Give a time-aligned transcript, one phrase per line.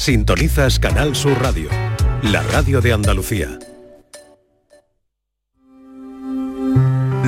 [0.00, 1.68] Sintonizas Canal Sur Radio,
[2.22, 3.58] la radio de Andalucía.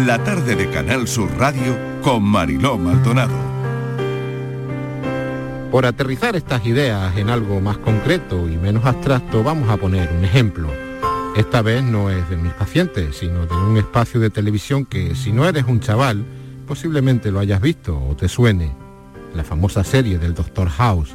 [0.07, 3.35] La tarde de Canal Sur Radio con Mariló Maldonado.
[5.71, 10.25] Por aterrizar estas ideas en algo más concreto y menos abstracto, vamos a poner un
[10.25, 10.71] ejemplo.
[11.37, 15.31] Esta vez no es de mis pacientes, sino de un espacio de televisión que, si
[15.31, 16.25] no eres un chaval,
[16.67, 18.75] posiblemente lo hayas visto o te suene.
[19.35, 20.71] La famosa serie del Dr.
[20.71, 21.15] House.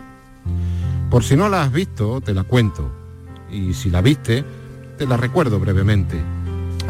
[1.17, 2.91] Por si no la has visto, te la cuento.
[3.51, 4.45] Y si la viste,
[4.99, 6.15] te la recuerdo brevemente.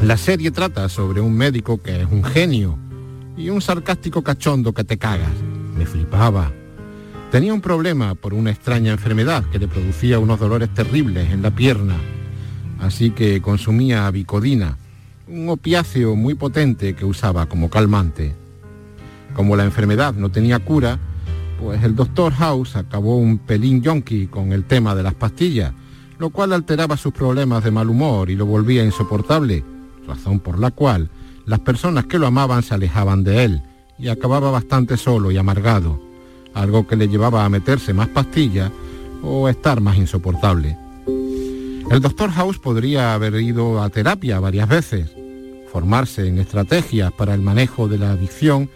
[0.04, 2.78] La serie trata sobre un médico que es un genio
[3.38, 5.32] y un sarcástico cachondo que te cagas.
[5.78, 6.52] Me flipaba.
[7.32, 11.52] Tenía un problema por una extraña enfermedad que le producía unos dolores terribles en la
[11.52, 11.96] pierna.
[12.82, 14.78] Así que consumía bicodina,
[15.30, 18.36] un opiáceo muy potente que usaba como calmante.
[19.34, 21.00] Como la enfermedad no tenía cura,
[21.60, 25.74] pues el doctor House acabó un pelín yonki con el tema de las pastillas,
[26.20, 29.64] lo cual alteraba sus problemas de mal humor y lo volvía insoportable,
[30.08, 31.10] razón por la cual
[31.46, 33.62] las personas que lo amaban se alejaban de él
[33.98, 36.00] y acababa bastante solo y amargado,
[36.54, 38.72] algo que le llevaba a meterse más pastillas
[39.24, 40.78] o estar más insoportable.
[41.90, 45.10] El doctor House podría haber ido a terapia varias veces,
[45.72, 48.70] formarse en estrategias para el manejo de la adicción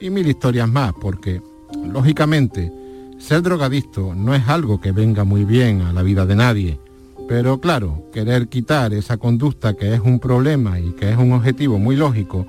[0.00, 1.42] y mil historias más, porque
[1.74, 2.72] Lógicamente,
[3.18, 6.80] ser drogadicto no es algo que venga muy bien a la vida de nadie,
[7.28, 11.78] pero claro, querer quitar esa conducta que es un problema y que es un objetivo
[11.78, 12.46] muy lógico,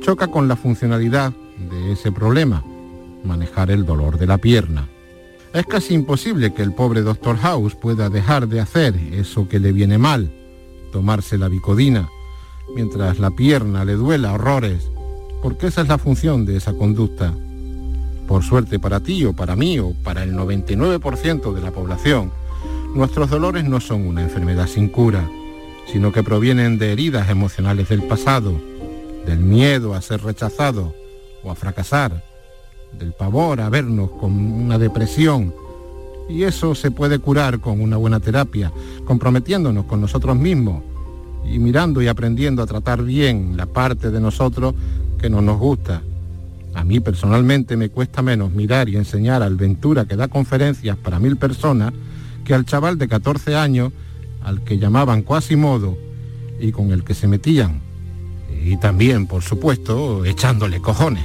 [0.00, 1.32] choca con la funcionalidad
[1.70, 2.64] de ese problema,
[3.24, 4.88] manejar el dolor de la pierna.
[5.52, 7.36] Es casi imposible que el pobre Dr.
[7.38, 10.32] House pueda dejar de hacer eso que le viene mal,
[10.92, 12.08] tomarse la bicodina,
[12.74, 14.90] mientras la pierna le duela horrores,
[15.42, 17.32] porque esa es la función de esa conducta,
[18.26, 22.32] por suerte para ti o para mí o para el 99% de la población,
[22.94, 25.28] nuestros dolores no son una enfermedad sin cura,
[25.86, 28.54] sino que provienen de heridas emocionales del pasado,
[29.24, 30.94] del miedo a ser rechazado
[31.44, 32.24] o a fracasar,
[32.98, 35.54] del pavor a vernos con una depresión.
[36.28, 38.72] Y eso se puede curar con una buena terapia,
[39.04, 40.82] comprometiéndonos con nosotros mismos
[41.44, 44.74] y mirando y aprendiendo a tratar bien la parte de nosotros
[45.18, 46.02] que no nos gusta
[46.76, 51.18] a mí personalmente me cuesta menos mirar y enseñar al Ventura que da conferencias para
[51.18, 51.94] mil personas
[52.44, 53.92] que al chaval de 14 años
[54.44, 55.96] al que llamaban Quasimodo
[56.60, 57.80] y con el que se metían.
[58.62, 61.24] Y también, por supuesto, echándole cojones.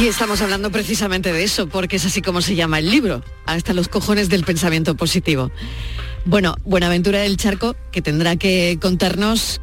[0.00, 3.74] Y estamos hablando precisamente de eso, porque es así como se llama el libro, hasta
[3.74, 5.50] los cojones del pensamiento positivo.
[6.28, 9.62] Bueno, Buenaventura del Charco, que tendrá que contarnos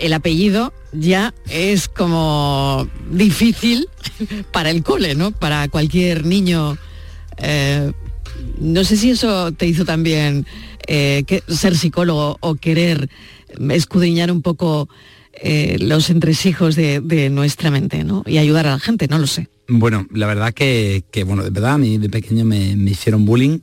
[0.00, 3.86] el apellido, ya es como difícil
[4.52, 5.30] para el cole, ¿no?
[5.30, 6.76] Para cualquier niño.
[7.38, 7.92] Eh,
[8.58, 10.46] no sé si eso te hizo también
[10.88, 13.08] eh, ser psicólogo o querer
[13.70, 14.88] escudriñar un poco
[15.32, 18.24] eh, los entresijos de, nuestra mente, ¿no?
[18.26, 19.46] Y ayudar a la gente, no lo sé.
[19.68, 23.60] Bueno, la verdad que, bueno, de verdad a mí de pequeño me, me hicieron bullying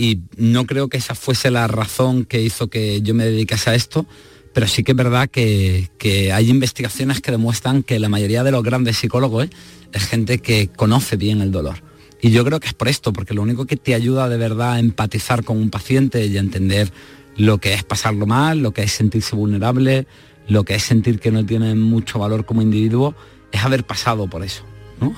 [0.00, 3.74] y no creo que esa fuese la razón que hizo que yo me dedicase a
[3.74, 4.06] esto,
[4.54, 5.90] pero sí que es verdad que,
[6.32, 9.50] hay investigaciones que demuestran que la mayoría de los grandes psicólogos ¿eh?
[9.92, 11.82] es gente que conoce bien el dolor.
[12.22, 14.72] Y yo creo que es por esto, porque lo único que te ayuda de verdad
[14.72, 16.90] a empatizar con un paciente y a entender
[17.36, 20.06] lo que es pasarlo mal, lo que es sentirse vulnerable,
[20.48, 23.14] lo que es sentir que no tiene mucho valor como individuo,
[23.52, 24.64] es haber pasado por eso.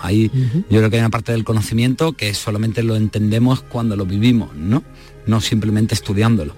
[0.01, 0.31] Ahí
[0.71, 4.55] yo creo que hay una parte del conocimiento que solamente lo entendemos cuando lo vivimos,
[4.55, 4.83] ¿no?
[5.27, 6.55] No simplemente estudiándolo.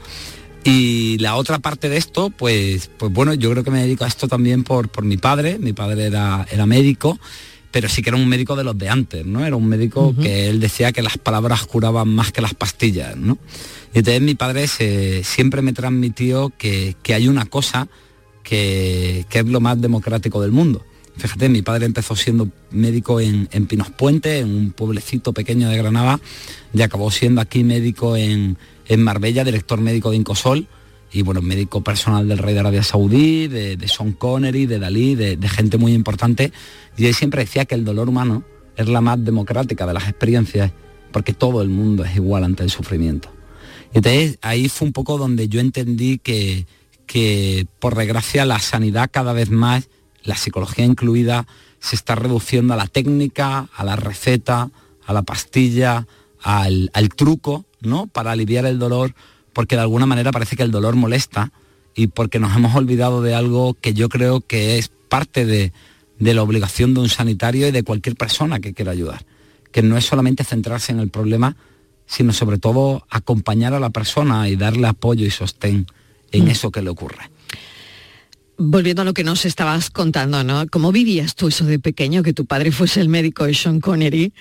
[0.65, 4.09] Y la otra parte de esto, pues, pues bueno, yo creo que me dedico a
[4.09, 5.59] esto también por, por mi padre.
[5.59, 7.19] Mi padre era, era médico,
[7.71, 9.45] pero sí que era un médico de los de antes, ¿no?
[9.45, 13.37] Era un médico que él decía que las palabras curaban más que las pastillas, ¿no?
[13.93, 14.67] Y entonces mi padre
[15.23, 17.89] siempre me transmitió que, hay una cosa
[18.43, 20.83] que, que es lo más democrático del mundo
[21.17, 26.19] Fíjate, mi padre empezó siendo médico en, Pinos Puente, en un pueblecito pequeño de Granada,
[26.73, 28.56] y acabó siendo aquí médico en,
[28.99, 30.67] Marbella, director médico de Incosol,
[31.12, 35.15] y bueno, médico personal del rey de Arabia Saudí, de, de Sean Connery, de Dalí,
[35.15, 36.53] de, gente muy importante.
[36.97, 38.43] Y él siempre decía que el dolor humano
[38.77, 40.73] es la más democrática de las experiencias,
[41.12, 43.31] porque todo el mundo es igual ante el sufrimiento.
[43.93, 46.67] Entonces ahí fue un poco donde yo entendí que,
[47.06, 49.88] que por desgracia la sanidad cada vez más
[50.25, 51.47] la psicología incluida,
[51.79, 54.71] se está reduciendo a la técnica, a la receta,
[55.06, 56.06] a la pastilla,
[56.43, 58.06] al, truco, ¿no?
[58.06, 59.15] Para aliviar el dolor,
[59.53, 61.53] porque de alguna manera parece que el dolor molesta
[61.94, 65.73] y porque nos hemos olvidado de algo que yo creo que es parte de,
[66.19, 69.25] de la obligación de un sanitario y de cualquier persona que quiera ayudar.
[69.71, 71.56] Que no es solamente centrarse en el problema,
[72.06, 75.87] sino sobre todo acompañar a la persona y darle apoyo y sostén
[76.32, 76.49] en mm.
[76.49, 77.31] eso que le ocurre.
[78.56, 80.67] Volviendo a lo que nos estabas contando, ¿no?
[80.71, 84.33] ¿Cómo vivías tú eso de pequeño, que tu padre fuese el médico de Sean Connery,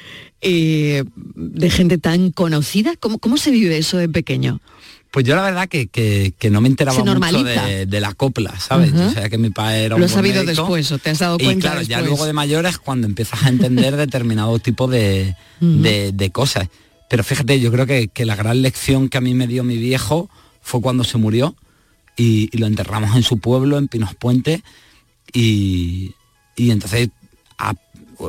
[0.41, 0.97] y
[1.35, 2.95] de gente tan conocida?
[2.99, 4.61] ¿Cómo, ¿Cómo se vive eso de pequeño?
[5.13, 8.93] Pues yo la verdad que, que, no me enteraba mucho de, la copla, ¿sabes?
[8.93, 11.37] O sea que mi padre era un Lo has sabido después, ¿o te has dado
[11.37, 15.35] cuenta Y claro, ya luego de mayor es cuando empiezas a entender determinado tipo de,
[15.59, 16.67] de, cosas.
[17.11, 20.31] Pero fíjate, yo creo que, la gran lección que a mí me dio mi viejo
[20.63, 21.55] fue cuando se murió
[22.15, 24.63] y, lo enterramos en su pueblo, en Pinos Puente,
[25.33, 26.13] y,
[26.55, 27.09] y entonces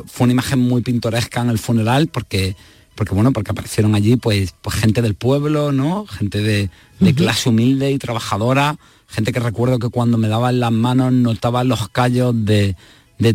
[0.07, 2.55] fue una imagen muy pintoresca en el funeral porque
[2.95, 6.05] porque bueno, porque aparecieron allí pues, pues gente del pueblo, ¿no?
[6.07, 6.69] Gente de,
[7.13, 8.77] clase humilde y trabajadora,
[9.07, 12.75] gente que recuerdo que cuando me daban las manos notaba los callos de,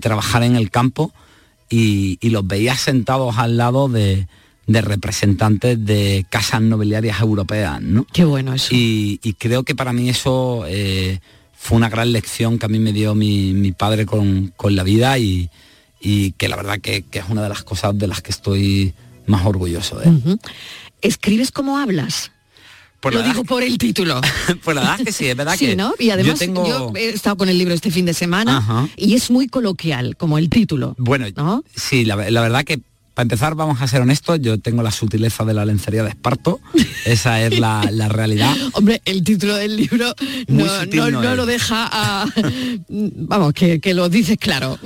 [0.00, 1.12] trabajar en el campo
[1.68, 4.26] y, los veía sentados al lado de,
[4.72, 8.06] representantes de casas nobiliarias europeas, ¿no?
[8.12, 8.68] Qué bueno eso.
[8.70, 11.20] Y, creo que para mí eso eh,
[11.56, 15.50] fue una gran lección que a mí me dio mi, padre con, la vida y,
[16.38, 18.94] que la verdad que, que es una de las cosas de las que estoy
[19.26, 20.38] más orgulloso de
[21.02, 22.30] ¿Escribes como hablas?
[23.00, 24.20] Pues Lo digo por el título.
[24.62, 25.94] pues la verdad es que sí, es verdad que ¿no?
[25.98, 29.48] Y además yo, he estado con el libro este fin de semana y es muy
[29.48, 30.94] coloquial, como el título.
[30.98, 31.64] Bueno, ¿no?
[31.74, 32.80] sí, la, verdad que
[33.20, 36.58] para empezar, vamos a ser honestos, yo tengo la sutileza de la lencería de esparto,
[37.04, 38.56] esa es la, realidad.
[38.72, 40.14] Hombre, el título del libro
[40.48, 42.24] no, lo deja a...
[42.88, 44.78] Vamos, que, que lo dices claro.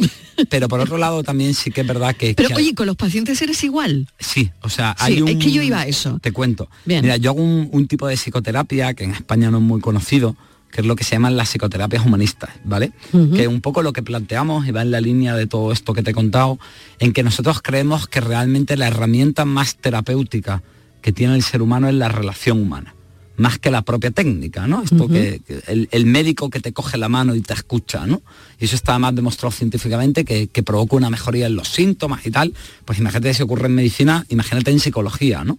[0.49, 2.35] Pero por otro lado también sí que es verdad que...
[2.35, 4.09] Pero oye, ¿con los pacientes eres igual?
[4.19, 5.29] Sí, o sea, hay un...
[5.29, 6.19] Es que yo iba a eso.
[6.19, 6.69] Te cuento.
[6.87, 10.37] Mira, yo hago un, tipo de psicoterapia que en España no es muy conocido,
[10.75, 12.91] que es lo que se llaman las psicoterapias humanistas, ¿vale?
[13.13, 16.03] Que un poco lo que planteamos y va en la línea de todo esto que
[16.03, 16.59] te he contado,
[16.99, 20.65] en que nosotros creemos que realmente la herramienta más terapéutica
[21.01, 22.97] que tiene el ser humano es la relación humana
[23.37, 24.83] más que la propia técnica, ¿no?
[24.83, 28.23] Esto que, el, médico que te coge la mano y te escucha, ¿no?
[28.61, 32.55] Y eso está más demostrado científicamente que, provoca una mejoría en los síntomas y tal.
[32.85, 35.59] Pues imagínate si ocurre en medicina, imagínate en psicología, ¿no?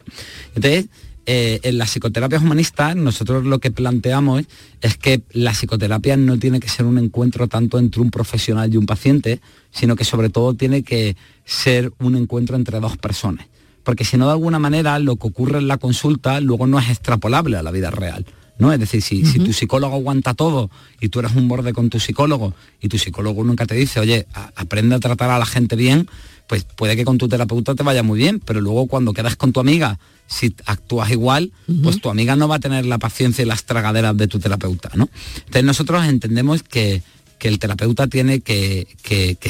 [0.56, 0.86] Entonces,
[1.26, 4.44] eh, en las psicoterapias humanistas nosotros lo que planteamos
[4.82, 8.78] es que la psicoterapia no tiene que ser un encuentro tanto entre un profesional y
[8.78, 9.42] un paciente,
[9.72, 13.48] sino que sobre todo tiene que ser un encuentro entre dos personas
[13.86, 16.90] porque si no de alguna manera lo que ocurre en la consulta luego no es
[16.90, 18.26] extrapolable a la vida real.
[18.58, 18.72] ¿no?
[18.72, 20.70] Es decir, si, tu psicólogo aguanta todo
[21.00, 24.28] y tú eres un borde con tu psicólogo y tu psicólogo nunca te dice, oye,
[24.56, 26.08] aprende a tratar a la gente bien,
[26.48, 29.52] pues puede que con tu terapeuta te vaya muy bien, pero luego cuando quedas con
[29.52, 31.52] tu amiga, si actúas igual,
[31.84, 34.90] pues tu amiga no va a tener la paciencia y las tragaderas de tu terapeuta,
[34.96, 35.10] ¿no?
[35.38, 37.02] Entonces nosotros entendemos que,
[37.42, 38.88] el terapeuta tiene que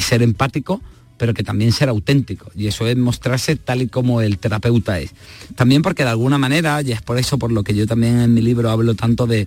[0.02, 0.82] ser empático,
[1.18, 2.50] pero que también ser auténtico.
[2.54, 5.10] Y eso es mostrarse tal y como el terapeuta es.
[5.54, 8.34] También porque de alguna manera, y es por eso por lo que yo también en
[8.34, 9.46] mi libro hablo tanto de,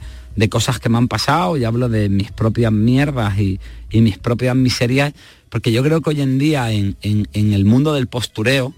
[0.49, 3.59] cosas que me han pasado y hablo de mis propias mierdas y,
[3.91, 5.13] mis propias miserias,
[5.49, 6.95] porque yo creo que hoy en día en,
[7.33, 8.73] el mundo del postureo,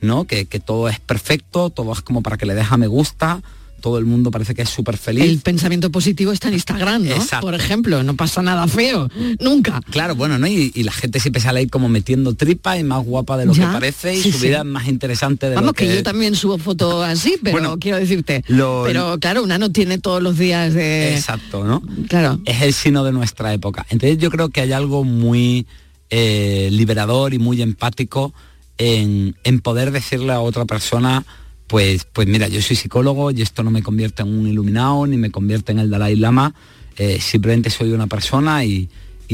[0.00, 0.24] ¿no?
[0.26, 3.42] Que, que, todo es perfecto, todo es como para que le deja me gusta,
[3.86, 5.22] todo el mundo parece que es súper feliz.
[5.22, 7.14] El pensamiento positivo está en Instagram, ¿no?
[7.40, 9.08] Por ejemplo, no pasa nada feo,
[9.38, 9.80] nunca.
[9.90, 10.48] Claro, bueno, ¿no?
[10.48, 13.60] Y, la gente siempre sale ahí como metiendo tripa y más guapa de lo que
[13.60, 15.86] parece y su vida es más interesante de Vamos, lo que...
[15.86, 18.44] que yo también subo fotos así, pero quiero decirte.
[18.48, 21.14] Pero claro, una no tiene todos los días de...
[21.14, 21.80] Exacto, ¿no?
[22.08, 22.40] Claro.
[22.44, 23.86] Es el sino de nuestra época.
[23.88, 25.66] Entonces yo creo que hay algo muy
[26.10, 28.34] eh, liberador y muy empático
[28.78, 31.24] en, en poder decirle a otra persona
[31.66, 35.16] pues, pues mira, yo soy psicólogo y esto no me convierte en un iluminado ni
[35.16, 36.54] me convierte en el Dalai Lama,
[36.96, 38.88] eh, simplemente soy una persona y,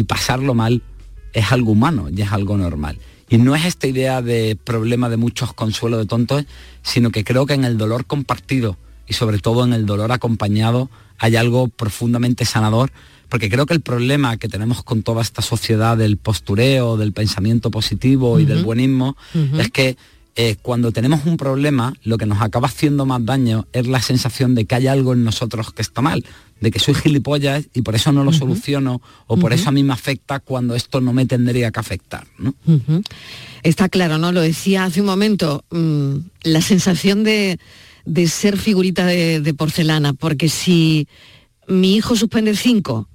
[0.07, 0.83] pasarlo mal
[1.35, 2.99] es algo humano y es algo normal.
[3.29, 6.45] Y no es esta idea de problema de muchos consuelos de tontos,
[6.83, 8.79] sino que creo que en el dolor compartido
[9.13, 10.89] y sobre todo en el dolor acompañado
[11.19, 12.91] hay algo profundamente sanador,
[13.29, 17.71] porque creo que el problema que tenemos con toda esta sociedad del postureo, del pensamiento
[17.71, 19.15] positivo y del buenismo,
[19.59, 19.99] es que
[20.35, 24.55] eh, cuando tenemos un problema, lo que nos acaba haciendo más daño es la sensación
[24.55, 26.25] de que hay algo en nosotros que está mal,
[26.63, 29.83] de que soy gilipollas y por eso no lo soluciono o por eso a mí
[29.83, 32.27] me afecta cuando esto no me tendría que afectar.
[33.63, 34.33] Está claro, ¿no?
[34.33, 37.59] Lo decía hace un momento, mm, la sensación de,
[38.27, 41.09] ser figurita de, porcelana, porque si
[41.69, 43.09] mi hijo suspende cinco,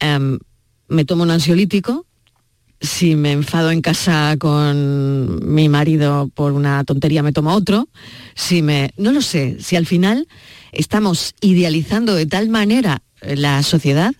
[0.00, 0.38] em,
[0.88, 2.06] me tomo un ansiolítico,
[2.80, 7.88] si me enfado en casa con mi marido por una tontería me tomo otro,
[8.34, 8.92] si me...
[8.96, 10.28] no lo sé, si al final
[10.72, 14.12] estamos idealizando de tal manera la sociedad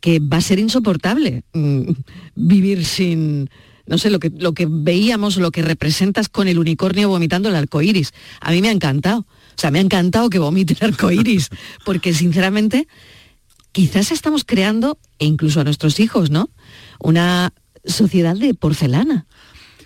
[0.00, 1.90] que va a ser insoportable mm,
[2.34, 3.48] vivir sin,
[3.86, 7.56] no sé, lo que, lo que veíamos, lo que representas con el unicornio vomitando el
[7.56, 8.12] arco iris.
[8.40, 9.20] A mí me ha encantado.
[9.20, 11.48] O sea, me ha encantado que vomite el arco iris,
[11.84, 12.88] porque sinceramente,
[13.72, 16.50] quizás estamos creando, e incluso a nuestros hijos, ¿no?
[16.98, 17.52] Una
[17.84, 19.26] sociedad de porcelana.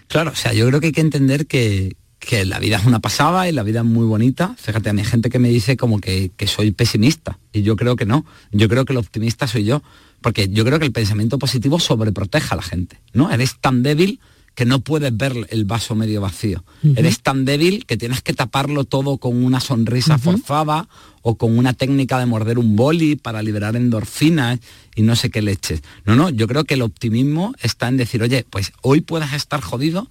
[0.08, 3.00] Claro, o sea, yo creo que hay que entender que, que la vida es una
[3.00, 4.54] pasada y la vida es muy bonita.
[4.58, 7.96] Fíjate, a mí hay gente que me dice como que, soy pesimista y yo creo
[7.96, 8.26] que no.
[8.52, 9.82] Yo creo que el optimista soy yo,
[10.20, 13.30] porque yo creo que el pensamiento positivo sobreproteja a la gente, ¿no?
[13.30, 14.20] Eres tan débil
[14.54, 16.64] que no puedes ver el vaso medio vacío.
[16.96, 20.88] Eres tan débil que tienes que taparlo todo con una sonrisa forzada
[21.22, 24.58] o con una técnica de morder un boli para liberar endorfinas
[24.94, 25.82] y no sé qué leches.
[26.04, 29.60] No, no, yo creo que el optimismo está en decir, oye, pues hoy puedes estar
[29.60, 30.10] jodido,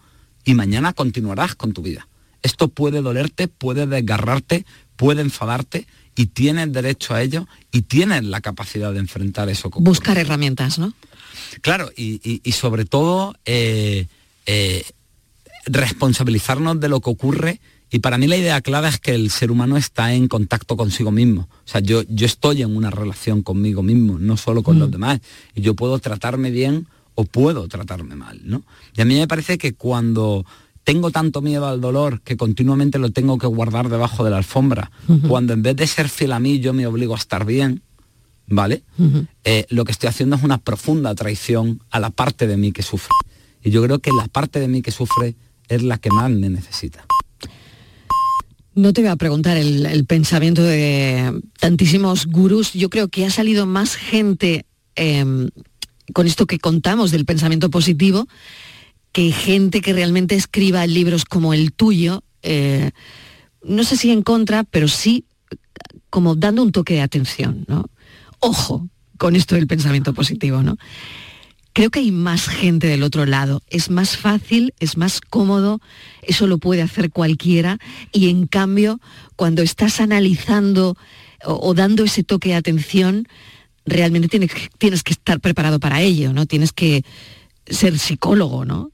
[0.49, 2.07] y mañana continuarás con tu vida.
[2.41, 4.65] Esto puede dolerte, puede desgarrarte,
[4.99, 5.87] puede enfadarte
[6.17, 9.69] y tienes derecho a ello y tienes la capacidad de enfrentar eso.
[9.69, 10.93] Buscar herramientas, ¿no?
[11.61, 14.07] Claro, y, sobre todo eh,
[14.45, 14.83] eh,
[15.65, 17.61] responsabilizarnos de lo que ocurre.
[17.89, 21.11] Y para mí la idea clara es que el ser humano está en contacto consigo
[21.11, 21.47] mismo.
[21.49, 24.91] O sea, yo, yo estoy en una relación conmigo mismo, no solo con los mm.
[24.91, 25.21] demás.
[25.55, 28.63] Y yo puedo tratarme bien o puedo tratarme mal, ¿no?
[28.95, 30.45] Y a mí me parece que cuando
[30.83, 34.91] tengo tanto miedo al dolor que continuamente lo tengo que guardar debajo de la alfombra,
[35.27, 37.83] cuando en vez de ser fiel a mí yo me obligo a estar bien,
[38.47, 38.83] ¿vale?
[39.43, 42.81] Eh, lo que estoy haciendo es una profunda traición a la parte de mí que
[42.81, 43.13] sufre.
[43.63, 45.35] Y yo creo que la parte de mí que sufre
[45.67, 47.05] es la que más me necesita.
[48.75, 52.73] No te voy a preguntar el, pensamiento de tantísimos gurús.
[52.73, 55.49] Yo creo que ha salido más gente em,
[56.13, 58.27] con esto que contamos del pensamiento positivo,
[59.11, 62.91] que gente que realmente escriba libros como el tuyo, eh,
[63.63, 65.25] no sé si en contra, pero sí
[66.09, 67.89] como dando un toque de atención, ¿no?
[68.39, 70.77] Ojo con esto del pensamiento positivo, ¿no?
[71.73, 73.61] Creo que hay más gente del otro lado.
[73.69, 75.81] Es más fácil, es más cómodo,
[76.23, 77.77] eso lo puede hacer cualquiera.
[78.11, 78.99] Y en cambio,
[79.35, 80.97] cuando estás analizando
[81.45, 83.27] o dando ese toque de atención,
[83.85, 86.45] realmente tienes, tienes que estar preparado para ello, ¿no?
[86.45, 87.03] Tienes que
[87.67, 88.91] ser psicólogo, ¿no?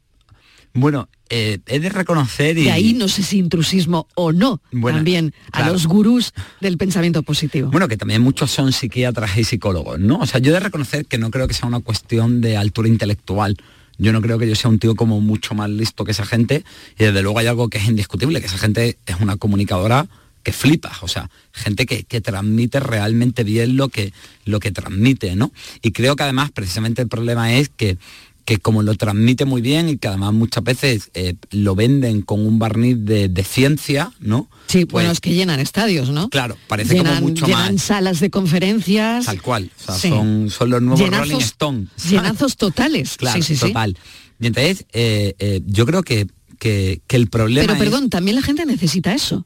[0.75, 2.65] Bueno, eh, he de reconocer y...
[2.65, 7.71] De ahí no sé si intrusismo o no, también a los gurús del pensamiento positivo.
[7.71, 10.19] Bueno, que también muchos son psiquiatras y psicólogos, ¿no?
[10.19, 12.89] O sea, yo he de reconocer que no creo que sea una cuestión de altura
[12.89, 13.55] intelectual.
[13.97, 16.65] Yo no creo que yo sea un tío como mucho más listo que esa gente
[16.99, 20.07] y desde luego hay algo que es indiscutible, que esa gente es una comunicadora
[20.43, 24.13] que flipas, o sea, gente que, transmite realmente bien lo que,
[24.43, 25.51] lo que transmite, ¿no?
[25.81, 27.97] Y creo que además precisamente el problema es que
[28.45, 32.45] que como lo transmite muy bien y que además muchas veces eh, lo venden con
[32.45, 34.49] un barniz de, ciencia, ¿no?
[34.67, 36.29] Sí, pues, bueno, es que llenan estadios, ¿no?
[36.29, 39.25] Claro, parece como mucho llenan salas de conferencias.
[39.25, 41.89] Tal cual, o sea, son, son, los nuevos Rolling Stones.
[42.07, 43.17] Llenazos totales.
[43.17, 43.97] Claro, sí, total.
[44.39, 46.27] Y entonces, eh, eh, yo creo que,
[46.59, 49.45] que, el problema Pero perdón, también la gente necesita eso.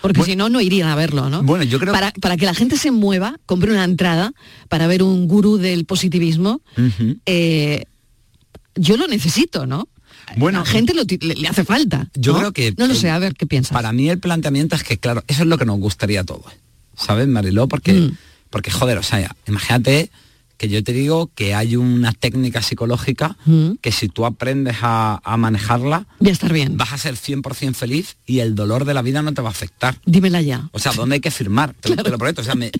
[0.00, 1.44] Porque si no, no irían a verlo, ¿no?
[1.44, 1.92] Bueno, yo creo...
[1.92, 4.32] Para, para, que la gente se mueva, compre una entrada
[4.68, 6.60] para ver un gurú del positivismo,
[7.24, 7.84] eh,
[8.74, 9.88] yo lo necesito, ¿no?
[10.36, 12.08] Bueno, la gente le, hace falta.
[12.14, 12.74] Yo creo que...
[12.76, 13.72] No lo sé, a ver qué piensas.
[13.72, 16.52] Para mí el planteamiento es que, claro, eso es lo que nos gustaría a todos.
[16.96, 17.68] ¿Sabes, Mariló?
[17.68, 18.16] Porque, mm.
[18.50, 20.10] porque joder, o sea, imagínate
[20.56, 23.72] que yo te digo que hay una técnica psicológica mm.
[23.80, 26.76] que si tú aprendes a, manejarla, Voy a estar bien.
[26.76, 29.50] Vas a ser 100% feliz y el dolor de la vida no te va a
[29.50, 29.98] afectar.
[30.06, 30.68] Dímela ya.
[30.72, 31.74] O sea, ¿dónde hay que firmar?
[31.74, 32.42] Te, lo prometo.
[32.42, 32.70] O sea, me,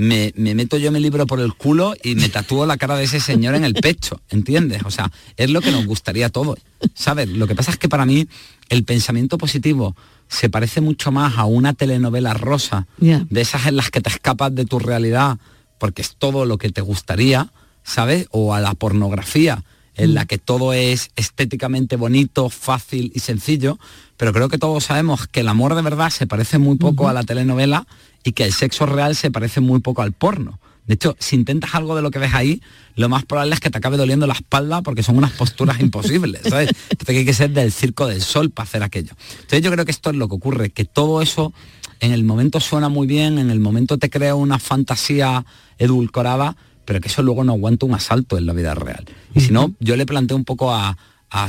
[0.00, 3.54] meto yo mi libro por el culo y me tatúo la cara de ese señor
[3.54, 4.82] en el pecho, ¿entiendes?
[4.84, 6.58] O sea, es lo que nos gustaría a todos,
[6.94, 7.28] ¿sabes?
[7.28, 8.26] Lo que pasa es que para mí
[8.68, 9.94] el pensamiento positivo
[10.28, 14.54] se parece mucho más a una telenovela rosa, de esas en las que te escapas
[14.54, 15.38] de tu realidad
[15.80, 17.52] porque es todo lo que te gustaría,
[17.82, 18.28] ¿sabes?
[18.30, 19.64] O a la pornografía,
[19.96, 20.26] en la mm.
[20.26, 23.78] que todo es estéticamente bonito, fácil y sencillo,
[24.16, 27.12] pero creo que todos sabemos que el amor de verdad se parece muy poco a
[27.12, 27.86] la telenovela
[28.24, 30.60] y que el sexo real se parece muy poco al porno.
[30.86, 32.60] De hecho, si intentas algo de lo que ves ahí,
[32.96, 36.42] lo más probable es que te acabe doliendo la espalda porque son unas posturas imposibles,
[36.48, 36.70] ¿sabes?
[36.90, 39.12] Entonces hay que ser del circo del sol para hacer aquello.
[39.34, 41.52] Entonces yo creo que esto es lo que ocurre, que todo eso
[42.00, 45.44] en el momento suena muy bien, en el momento te crea una fantasía
[45.78, 49.04] edulcorada, pero que eso luego no aguanta un asalto en la vida real.
[49.34, 50.96] Y si no, yo le planteo un poco a,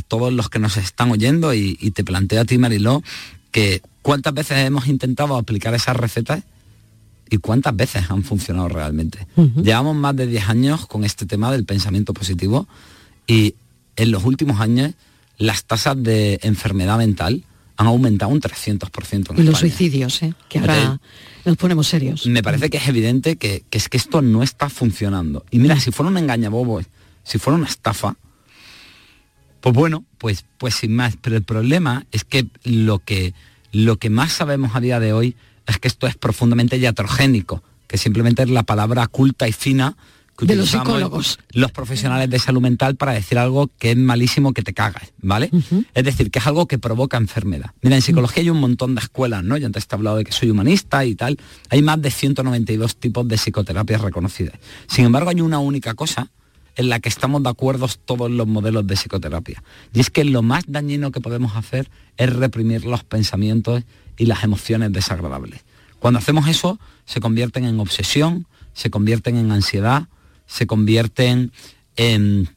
[0.08, 3.02] todos los que nos están oyendo y, te planteo a ti, Mariló,
[3.50, 6.44] que cuántas veces hemos intentado aplicar esas recetas
[7.32, 9.26] y cuántas veces han funcionado realmente.
[9.56, 12.68] Llevamos más de 10 años con este tema del pensamiento positivo
[13.26, 13.56] y
[13.96, 14.92] en los últimos años
[15.38, 17.46] las tasas de enfermedad mental
[17.78, 19.32] han aumentado un 300%.
[19.32, 20.34] En y los suicidios, ¿eh?
[20.50, 21.00] que ahora
[21.46, 22.28] nos ponemos serios.
[22.28, 25.46] Me parece que es evidente que, es que esto no está funcionando.
[25.52, 26.82] Y mira, si fuera un engañabobo,
[27.24, 28.18] si fuera una estafa,
[29.62, 31.16] pues bueno, pues, pues sin más.
[31.22, 33.34] Pero el problema es que lo que,
[33.72, 35.38] lo que más sabemos a día de hoy
[35.72, 39.96] es que esto es profundamente iatrogénico, que simplemente es la palabra culta y fina
[40.40, 41.40] de los psicólogos.
[41.52, 45.52] Los profesionales de salud mental para decir algo que es malísimo que te cagas, ¿vale?
[45.94, 47.72] Es decir, que es algo que provoca enfermedad.
[47.82, 49.58] Mira, en psicología hay un montón de escuelas, ¿no?
[49.58, 51.38] Yo antes te he hablado de que soy humanista y tal.
[51.70, 54.56] Hay más de 192 tipos de psicoterapias reconocidas.
[54.88, 56.30] Sin embargo, hay una única cosa
[56.76, 59.62] en la que estamos de acuerdo todos los modelos de psicoterapia.
[59.94, 63.84] Y es que lo más dañino que podemos hacer es reprimir los pensamientos
[64.18, 65.62] y las emociones desagradables.
[66.00, 70.08] Cuando hacemos eso, se convierten en obsesión, se convierten en ansiedad,
[70.48, 71.52] se convierten
[71.96, 72.50] en,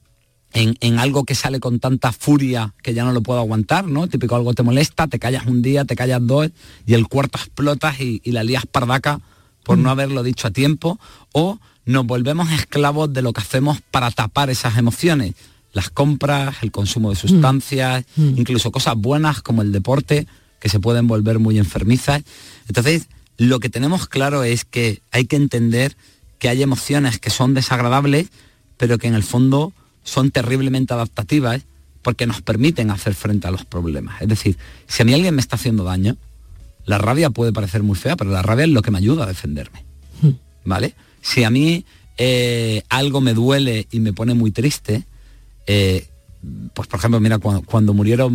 [0.52, 4.08] en, algo que sale con tanta furia que ya no lo puedo aguantar, ¿no?
[4.08, 6.50] Típico algo te molesta, te callas un día, te callas dos
[6.86, 9.20] y el cuarto explotas y, y la lías pardaca
[9.64, 9.92] por no mm.
[9.92, 11.00] haberlo dicho a tiempo
[11.32, 15.34] o nos volvemos esclavos de lo que hacemos para tapar esas emociones.
[15.72, 18.22] Las compras, el consumo de sustancias, mm.
[18.22, 18.38] Mm.
[18.38, 20.26] incluso cosas buenas como el deporte,
[20.64, 22.22] que se pueden volver muy enfermizas.
[22.68, 25.94] Entonces, lo que tenemos claro es que hay que entender
[26.38, 28.28] que hay emociones que son desagradables,
[28.78, 31.66] pero que en el fondo son terriblemente adaptativas
[32.00, 34.22] porque nos permiten hacer frente a los problemas.
[34.22, 34.56] Es decir,
[34.86, 36.16] si a mí alguien me está haciendo daño,
[36.86, 39.26] la rabia puede parecer muy fea, pero la rabia es lo que me ayuda a
[39.26, 39.84] defenderme.
[40.22, 40.30] Mm.
[40.64, 40.94] ¿Vale?
[41.20, 41.84] Si a mí
[42.16, 45.04] eh, algo me duele y me pone muy triste,
[45.66, 46.08] eh,
[46.74, 48.32] pues por ejemplo, mira, cuando, murieron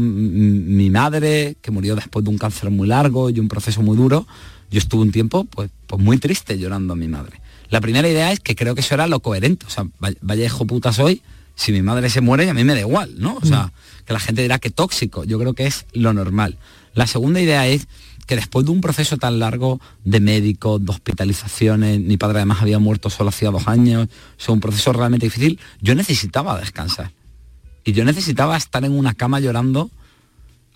[0.76, 4.28] mi madre, que murió después de un cáncer muy largo y un proceso muy duro,
[4.72, 7.42] yo estuve un tiempo pues, pues muy triste llorando a mi madre.
[7.70, 9.66] La primera idea es que creo que eso era lo coherente.
[9.66, 9.86] O sea,
[10.22, 11.22] vaya hijo puta soy,
[11.56, 13.38] si mi madre se muere y a mí me da igual, ¿no?
[13.42, 13.72] O sea, mm.
[14.06, 15.24] que la gente dirá que tóxico.
[15.24, 16.58] Yo creo que es lo normal.
[16.94, 17.88] La segunda idea es
[18.26, 22.80] que después de un proceso tan largo de médicos, de hospitalizaciones, mi padre además había
[22.80, 27.12] muerto solo hacía dos años, o sea, un proceso realmente difícil, yo necesitaba descansar.
[27.84, 29.90] Y yo necesitaba estar en una cama llorando,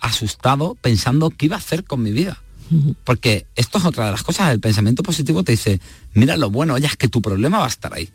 [0.00, 2.40] asustado, pensando qué iba a hacer con mi vida.
[3.04, 5.80] Porque esto es otra de las cosas, el pensamiento positivo te dice,
[6.14, 8.08] mira lo bueno, oye, es que tu problema va a estar ahí.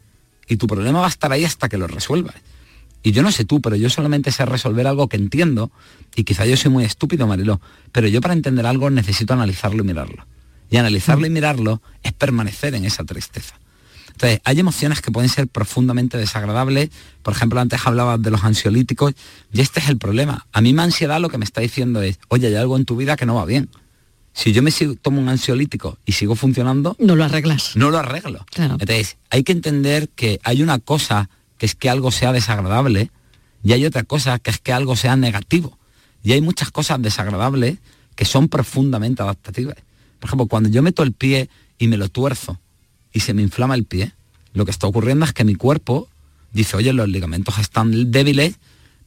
[0.48, 2.36] Y tu problema va a estar ahí hasta que lo resuelvas.
[3.04, 5.72] Y yo no sé tú, pero yo solamente sé resolver algo que entiendo,
[6.16, 9.88] y quizá yo soy muy estúpido, Mariló, pero yo para entender algo necesito analizarlo y
[9.88, 10.26] mirarlo.
[10.70, 13.56] Y analizarlo y mirarlo es permanecer en esa tristeza.
[14.20, 16.90] Entonces, hay emociones que pueden ser profundamente desagradables.
[17.24, 19.14] Por ejemplo, antes hablabas de los ansiolíticos,
[19.54, 20.46] y este es el problema.
[20.52, 22.98] A mí mi ansiedad lo que me está diciendo es, oye, hay algo en tu
[22.98, 23.70] vida que no va bien.
[24.34, 26.98] Si yo me tomo un ansiolítico y sigo funcionando...
[27.00, 27.78] No lo arreglas.
[27.78, 28.46] No lo arreglo.
[28.58, 33.12] Entonces, hay que entender que hay una cosa que es que algo sea desagradable
[33.64, 35.80] y hay otra cosa que es que algo sea negativo.
[36.24, 37.78] Y hay muchas cosas desagradables
[38.16, 39.78] que son profundamente adaptativas.
[40.20, 42.60] Por ejemplo, cuando yo meto el pie y me lo tuerzo
[43.14, 44.14] y se me inflama el pie,
[44.54, 46.08] lo que está ocurriendo es que mi cuerpo
[46.52, 48.56] dice, oye, los ligamentos están débiles,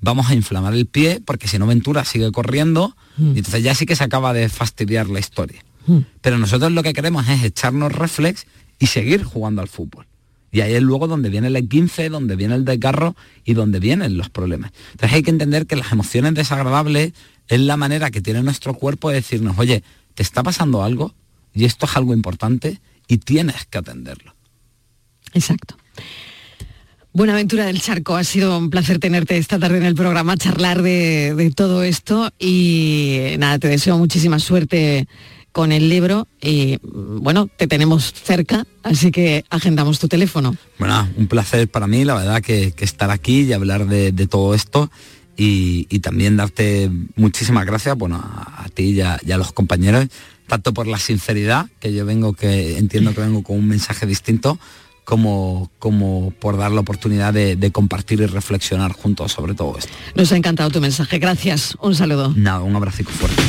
[0.01, 3.37] vamos a inflamar el pie porque si no Ventura sigue corriendo y mm.
[3.37, 5.65] entonces ya sí que se acaba de fastidiar la historia.
[5.87, 5.99] Mm.
[6.21, 8.47] Pero nosotros lo que queremos es echarnos reflex
[8.79, 10.07] y seguir jugando al fútbol.
[10.51, 14.19] Y ahí es luego donde viene el 15, donde viene el desgarro y donde vienen
[14.19, 14.73] los problemas.
[14.93, 17.15] Entonces hay que entender que las emociones desagradables
[17.49, 19.83] es la manera que tiene nuestro cuerpo de decirnos, oye,
[20.15, 21.15] te está pasando algo
[21.55, 22.81] y esto es algo importante
[23.13, 24.35] y tienes que atenderlo.
[25.35, 25.77] Exacto.
[27.13, 31.35] Buenaventura del Charco, ha sido un placer tenerte esta tarde en el programa, charlar de,
[31.35, 35.07] de todo esto y nada, te deseo muchísima suerte
[35.53, 40.57] con el libro y bueno, te tenemos cerca, así que agendamos tu teléfono.
[40.79, 44.91] Bueno, un placer para mí, la verdad, que, estar aquí y hablar de, todo esto
[45.37, 50.07] y, también darte muchísimas gracias, bueno, a, ti y a, los compañeros,
[50.53, 54.59] tanto por la sinceridad, que yo vengo, que entiendo que vengo con un mensaje distinto,
[55.03, 59.91] como, como por dar la oportunidad de, de, compartir y reflexionar juntos sobre todo esto.
[60.15, 61.19] Nos ha encantado tu mensaje.
[61.19, 61.79] Gracias.
[61.81, 62.35] Un saludo.
[62.37, 63.43] Nada, un abrazo fuerte.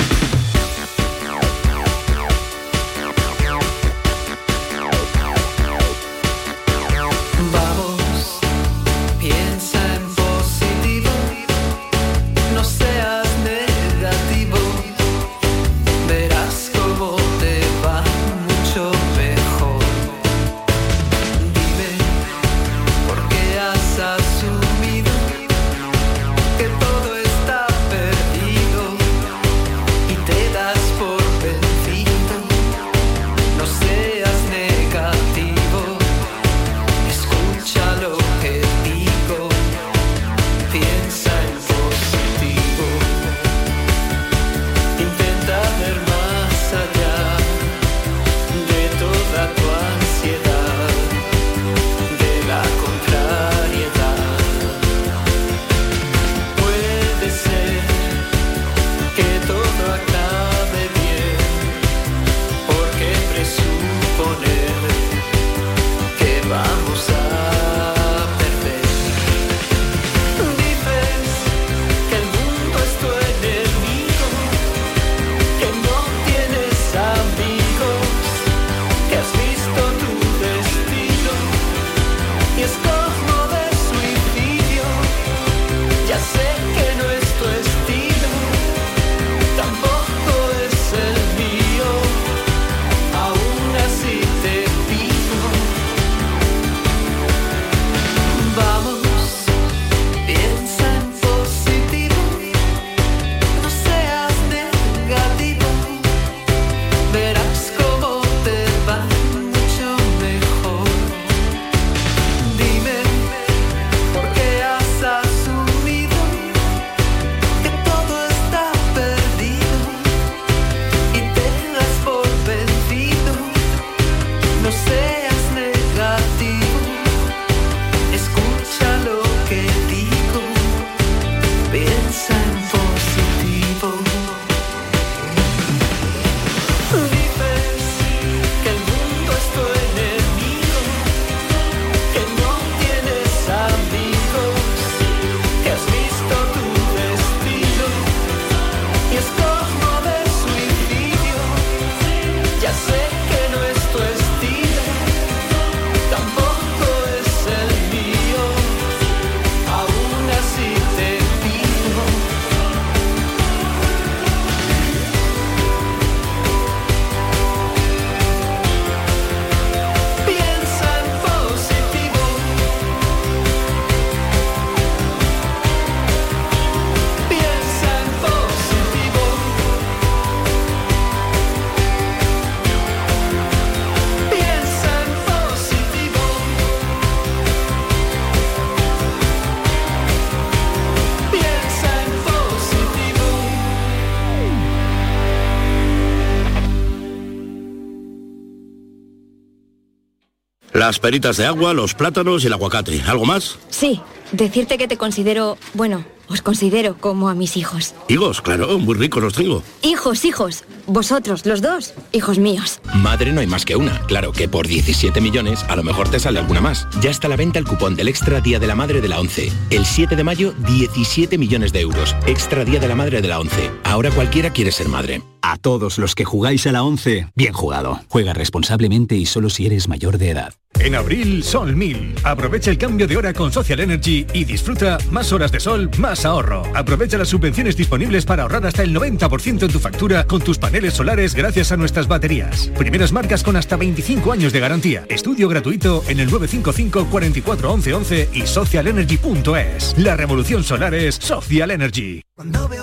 [200.85, 203.01] Las peritas de agua, los plátanos y el aguacate.
[203.07, 203.57] ¿Algo más?
[203.69, 204.01] Sí,
[204.33, 207.93] decirte que te considero, bueno, os considero como a mis hijos.
[208.07, 209.63] Higos, claro, muy ricos los tengo.
[209.83, 210.63] Hijos, hijos.
[210.87, 212.81] Vosotros, los dos, hijos míos.
[212.95, 213.99] Madre no hay más que una.
[214.07, 216.87] Claro que por 17 millones a lo mejor te sale alguna más.
[217.01, 219.19] Ya está a la venta el cupón del Extra Día de la Madre de la
[219.19, 219.51] 11.
[219.69, 222.15] El 7 de mayo, 17 millones de euros.
[222.25, 223.71] Extra Día de la Madre de la 11.
[223.83, 225.21] Ahora cualquiera quiere ser madre.
[225.41, 227.99] A todos los que jugáis a la 11, bien jugado.
[228.07, 230.53] Juega responsablemente y solo si eres mayor de edad.
[230.79, 232.15] En abril, Sol 1000.
[232.23, 236.22] Aprovecha el cambio de hora con Social Energy y disfruta más horas de sol, más
[236.25, 236.63] ahorro.
[236.73, 240.93] Aprovecha las subvenciones disponibles para ahorrar hasta el 90% en tu factura con tus paneles
[240.93, 242.71] solares gracias a nuestras baterías.
[242.77, 245.05] Primeras marcas con hasta 25 años de garantía.
[245.09, 249.95] Estudio gratuito en el 955 44 11 11 y socialenergy.es.
[249.97, 252.21] La revolución solar es Social Energy.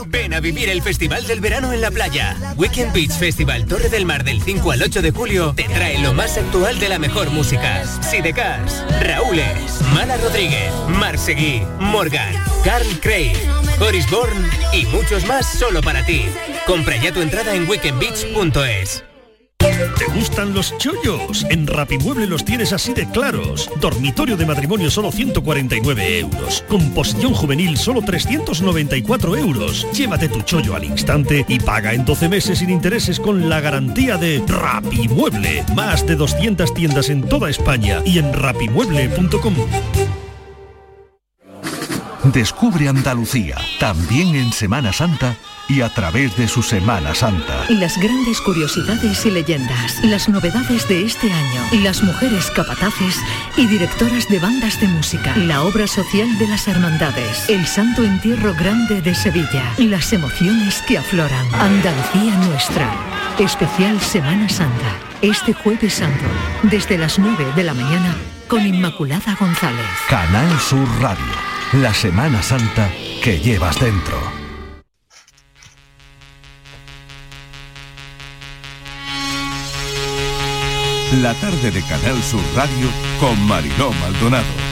[0.07, 2.37] Ven a vivir el Festival del Verano en la playa.
[2.57, 6.15] Weekend Beach Festival Torre del Mar del 5 al 8 de julio te trae lo
[6.15, 7.85] más actual de la mejor música.
[8.01, 12.33] Sidecars, Raúles, Mala Rodríguez, Marseguí, Morgan,
[12.65, 13.37] Carl Craig,
[13.81, 16.27] Boris Bourne y muchos más solo para ti.
[16.67, 19.10] Compra ya tu entrada en weekendbeach.es.
[19.99, 21.47] ¿Te gustan los chollos?
[21.49, 23.71] En Rapimueble los tienes así de claros.
[23.81, 26.64] Dormitorio de matrimonio solo 149 euros.
[26.69, 29.87] Composición juvenil solo 394 euros.
[29.93, 34.19] Llévate tu chollo al instante y paga en 12 meses sin intereses con la garantía
[34.19, 35.64] de Rapimueble.
[35.75, 39.55] Más de 200 tiendas en toda España y en rapimueble.com.
[42.25, 45.37] Descubre Andalucía, también en Semana Santa
[45.69, 47.65] y a través de su Semana Santa.
[47.71, 53.17] Las grandes curiosidades y leyendas, las novedades de este año, las mujeres capataces
[53.57, 58.55] y directoras de bandas de música, la obra social de las hermandades, el Santo Entierro
[58.55, 61.47] Grande de Sevilla, las emociones que afloran.
[61.55, 62.91] Andalucía nuestra.
[63.39, 64.93] Especial Semana Santa.
[65.23, 66.25] Este jueves santo,
[66.65, 68.15] desde las 9 de la mañana,
[68.49, 69.87] con Inmaculada González.
[70.09, 71.25] Canal Sur Radio,
[71.73, 72.91] la Semana Santa
[73.23, 74.19] que llevas dentro.
[81.23, 82.89] La tarde de Canal Sur Radio
[83.21, 84.70] con Mariló Maldonado.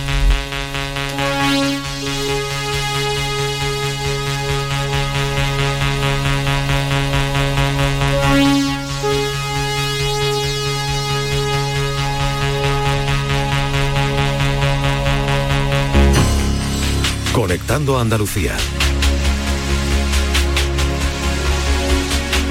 [17.39, 18.57] Conectando a Andalucía.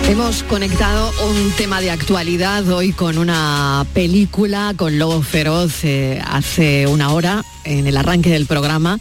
[0.08, 6.88] Hemos conectado un tema de actualidad hoy con una película con Lobo Feroz eh, hace
[6.88, 8.98] una hora en el arranque del programa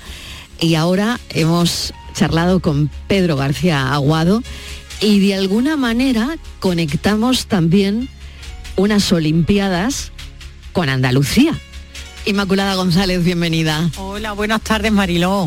[0.59, 4.42] y ahora hemos charlado con Pedro García Aguado
[5.01, 8.09] y de alguna manera conectamos también
[8.75, 10.11] unas Olimpiadas
[10.72, 11.57] con Andalucía.
[12.25, 13.88] Inmaculada González, bienvenida.
[13.99, 15.46] Hola, buenas tardes Mariló.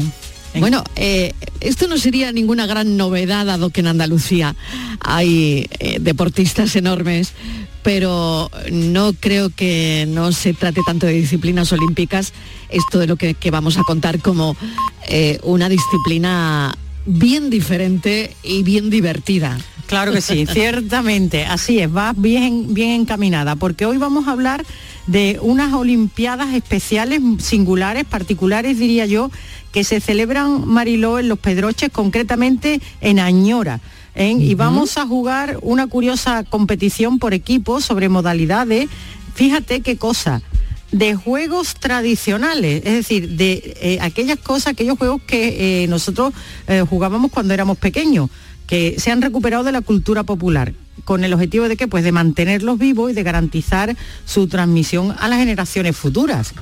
[0.55, 4.55] Bueno, eh, esto no sería ninguna gran novedad, dado que en Andalucía
[4.99, 7.33] hay eh, deportistas enormes,
[7.83, 12.33] pero no creo que no se trate tanto de disciplinas olímpicas,
[12.69, 14.55] esto de lo que, vamos a contar como
[15.07, 19.57] eh, una disciplina bien diferente y bien divertida.
[19.89, 24.63] Claro que sí, ciertamente, así es, va bien, bien encaminada, porque hoy vamos a hablar
[25.07, 29.31] de unas Olimpiadas especiales, singulares, particulares, diría yo,
[29.71, 33.79] que se celebran, Mariló, en Los Pedroches, concretamente en Añora.
[34.13, 34.35] ¿eh?
[34.39, 38.89] Y vamos a jugar una curiosa competición por equipos sobre modalidades.
[39.33, 40.43] Fíjate qué cosa
[40.91, 46.33] de juegos tradicionales, es decir, de eh, aquellas cosas, aquellos juegos que eh, nosotros
[46.67, 48.29] eh, jugábamos cuando éramos pequeños,
[48.69, 52.11] que se han recuperado de la cultura popular con el objetivo de que pues de
[52.11, 56.53] mantenerlos vivos y de garantizar su transmisión a las generaciones futuras.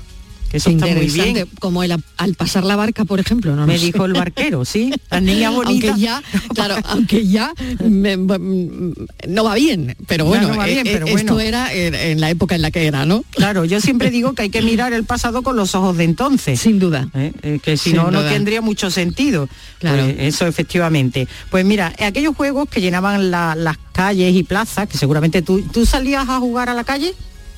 [0.50, 1.48] Que eso está muy bien.
[1.60, 3.56] Como el, al pasar la barca, por ejemplo.
[3.56, 3.86] No Me sé.
[3.88, 4.92] dijo el barquero, sí.
[5.12, 5.88] La niña bonita.
[5.92, 10.92] Aunque ya, claro, aunque ya me- no va bien, pero bueno, no va bien, eh,
[10.92, 11.20] pero eh, bueno.
[11.34, 13.24] esto era en, en la época en la que era, ¿no?
[13.32, 16.60] Claro, yo siempre digo que hay que mirar el pasado con los ojos de entonces.
[16.60, 17.10] Sin duda.
[17.14, 17.32] ¿eh?
[17.42, 19.50] Eh, que si Sin no, no tendría mucho sentido.
[19.80, 20.04] Claro.
[20.04, 21.28] Pues eso efectivamente.
[21.50, 25.86] Pues mira, aquellos juegos que llenaban la- las calles y plazas, que seguramente tú, ¿tú
[25.86, 27.14] salías a jugar a la calle?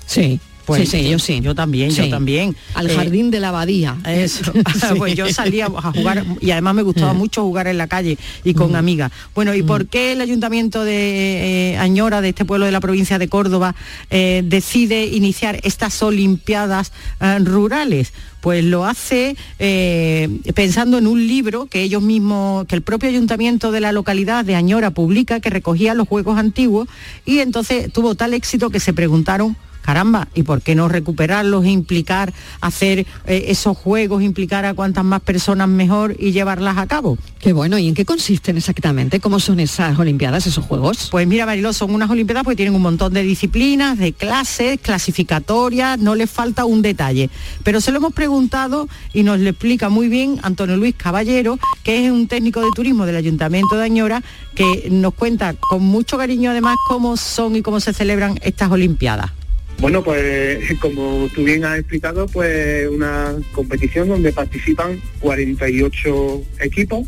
[0.05, 1.41] Sí, Pues sí, sí, yo sí.
[1.41, 2.03] Yo también, Sí.
[2.03, 2.55] yo también.
[2.75, 3.97] Al Eh, jardín de la abadía.
[4.05, 4.87] Eso, Sí.
[4.97, 7.15] pues yo salía a jugar y además me gustaba Eh.
[7.15, 9.11] mucho jugar en la calle y con amigas.
[9.35, 13.17] Bueno, ¿y por qué el ayuntamiento de eh, Añora, de este pueblo de la provincia
[13.19, 13.75] de Córdoba,
[14.09, 18.13] eh, decide iniciar estas Olimpiadas eh, rurales?
[18.41, 23.71] Pues lo hace eh, pensando en un libro que ellos mismos, que el propio ayuntamiento
[23.71, 26.87] de la localidad de Añora publica, que recogía los juegos antiguos
[27.25, 29.57] y entonces tuvo tal éxito que se preguntaron
[29.89, 35.19] caramba, ¿y por qué no recuperarlos, implicar, hacer eh, esos juegos, implicar a cuantas más
[35.19, 37.17] personas mejor y llevarlas a cabo?
[37.39, 39.19] Qué bueno, ¿y en qué consisten exactamente?
[39.19, 41.07] ¿Cómo son esas Olimpiadas, esos juegos?
[41.09, 45.97] Pues mira, Mariló, son unas Olimpiadas porque tienen un montón de disciplinas, de clases, clasificatorias,
[45.97, 47.31] no les falta un detalle.
[47.63, 52.05] Pero se lo hemos preguntado y nos lo explica muy bien Antonio Luis Caballero, que
[52.05, 54.21] es un técnico de turismo del Ayuntamiento de Añora,
[54.53, 59.38] que nos cuenta con mucho cariño además cómo son y cómo se celebran estas Olimpiadas.
[59.79, 67.07] Bueno, pues como tú bien has explicado, pues una competición donde participan 48 equipos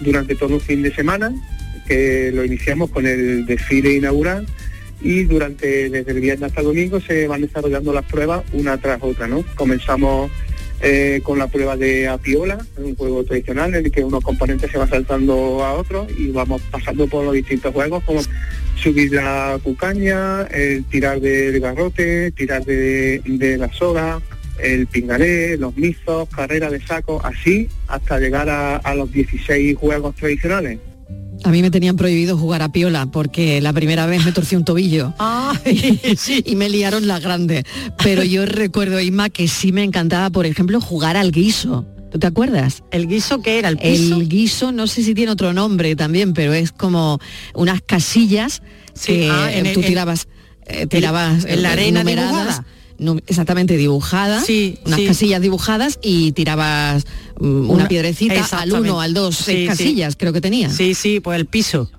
[0.00, 1.32] durante todo un fin de semana,
[1.86, 4.46] que lo iniciamos con el desfile inaugural
[5.00, 9.26] y durante desde el viernes hasta domingo se van desarrollando las pruebas una tras otra,
[9.26, 9.44] ¿no?
[9.56, 10.30] Comenzamos
[10.82, 14.78] eh, con la prueba de apiola, un juego tradicional en el que unos componentes se
[14.78, 18.20] van saltando a otros y vamos pasando por los distintos juegos como
[18.74, 24.20] subir la cucaña, el tirar del garrote, tirar de, de la soga,
[24.58, 30.78] el pingaré, los mizos, carrera de saco, así hasta llegar a los 16 juegos tradicionales.
[31.44, 34.64] A mí me tenían prohibido jugar a piola porque la primera vez me torcí un
[34.64, 35.12] tobillo
[36.44, 37.64] y me liaron la grande.
[38.02, 41.84] Pero yo recuerdo, Isma, que sí me encantaba, por ejemplo, jugar al guiso.
[42.12, 42.84] ¿Tú te acuerdas?
[42.90, 43.70] ¿El guiso qué era?
[43.70, 44.16] ¿El piso?
[44.16, 47.18] El guiso, no sé si tiene otro nombre también, pero es como
[47.54, 48.62] unas casillas
[49.04, 50.28] que ah, en tú tirabas,
[50.66, 52.66] eh, tirabas en la eh, arena numeradas, dibujada.
[53.26, 55.06] Exactamente dibujada, Sí, unas sí.
[55.06, 57.04] casillas dibujadas y tirabas
[57.40, 60.70] mm, una, Una- piedrecita al uno, al dos, Sí, seis casillas, creo que tenía.
[60.70, 61.90] Sí, sí, pues el piso.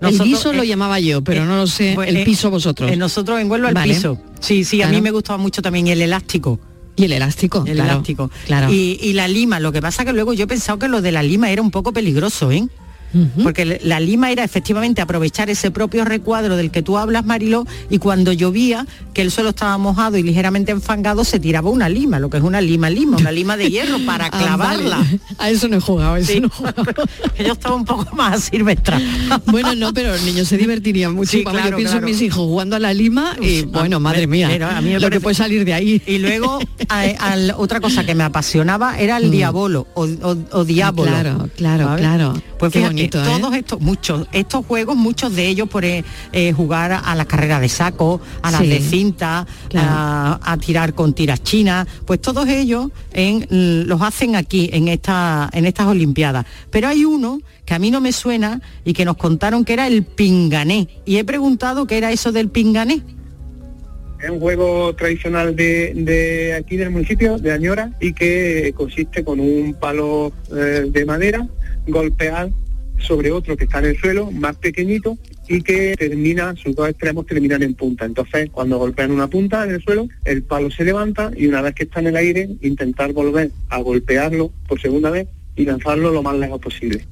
[0.00, 1.92] el guiso lo eh, llamaba yo, pero eh, no lo sé.
[1.94, 2.94] pues, el eh, piso vosotros.
[2.96, 3.94] nosotros en Huelva el Vale.
[3.94, 4.18] piso.
[4.40, 6.60] Sí, sí, a mí me gustaba mucho también el elástico.
[6.96, 8.30] Y el elástico, El claro, elástico.
[8.46, 8.72] claro.
[8.72, 11.10] Y, y la lima, lo que pasa que luego yo he pensado que lo de
[11.10, 12.68] la lima era un poco peligroso, ¿eh?
[13.42, 17.98] Porque la lima era efectivamente aprovechar ese propio recuadro del que tú hablas, Mariló, y
[17.98, 22.30] cuando llovía, que el suelo estaba mojado y ligeramente enfangado, se tiraba una lima, lo
[22.30, 24.96] que es una lima lima, una lima de hierro para Ah, clavarla.
[24.98, 25.20] vale.
[25.38, 26.40] A eso no he jugado, a eso Sí.
[26.40, 26.82] no he jugado.
[27.38, 28.96] Yo estaba un poco más silvestre.
[29.46, 31.30] Bueno, no, pero los niños se divertirían mucho.
[31.30, 32.06] Sí, Vamos, claro, yo pienso claro.
[32.06, 34.94] en mis hijos jugando a la lima y bueno, madre mía, pero a mí me
[34.94, 36.02] lo parece- que puede salir de ahí.
[36.06, 41.10] Y luego a- otra cosa que me apasionaba era el diabolo o, o- o diabolo.
[41.10, 41.14] Mm.
[41.14, 42.00] Claro, claro, ¿sabes?
[42.00, 42.42] claro.
[42.58, 43.38] Pues Qué fíjate, bonito, ¿eh?
[43.40, 47.60] todos estos, muchos, estos juegos, muchos de ellos por eh, eh, jugar a la carrera
[47.60, 49.88] de saco, a las Sí, de cinta, claro.
[49.90, 53.46] a, a tirar con tiras chinas, pues todos ellos en-
[53.88, 56.46] los hacen aquí en esta, en estas Olimpiadas.
[56.70, 59.86] Pero hay uno que a mí no me suena y que nos contaron que era
[59.86, 60.88] el pingané.
[61.04, 63.02] Y he preguntado qué era eso del pingané.
[64.22, 69.38] Es un juego tradicional de, de aquí del municipio, de Añora, y que consiste con
[69.38, 71.46] un palo eh, de madera,
[71.86, 72.48] golpear
[73.04, 75.16] sobre otro que está en el suelo, más pequeñito,
[75.48, 78.04] y que termina, sus dos extremos terminan en punta.
[78.04, 81.74] Entonces, cuando golpean una punta en el suelo, el palo se levanta y una vez
[81.74, 86.22] que está en el aire, intentar volver a golpearlo por segunda vez y lanzarlo lo
[86.22, 87.06] más lejos posible.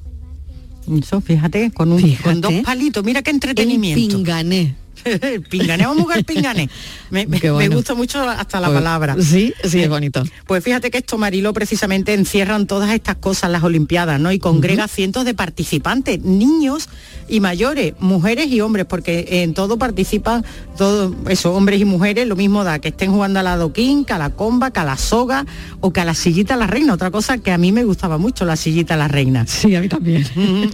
[0.99, 2.23] Eso, fíjate, con, un, Fíjate.
[2.23, 4.17] con dos palitos, mira qué entretenimiento.
[4.17, 4.75] pingané.
[5.21, 6.69] El pingané, vamos a jugar pingané.
[7.09, 7.25] Me,
[7.69, 9.15] gusta mucho hasta la Pues, palabra.
[9.19, 10.23] Sí, sí, es bonito.
[10.47, 14.31] Pues fíjate que esto, Marilo, precisamente encierran todas estas cosas las Olimpiadas, ¿no?
[14.31, 16.89] Y congrega cientos de participantes, niños
[17.27, 20.43] y mayores, mujeres y hombres, porque en todo participan
[20.77, 24.13] todos esos hombres y mujeres, lo mismo da que estén jugando a la doquín, que
[24.13, 25.45] a la comba, que a la soga
[25.79, 26.93] o que a la sillita a la reina.
[26.93, 29.45] Otra cosa que a mí me gustaba mucho, la sillita a la reina.
[29.47, 30.25] Sí, a mí también.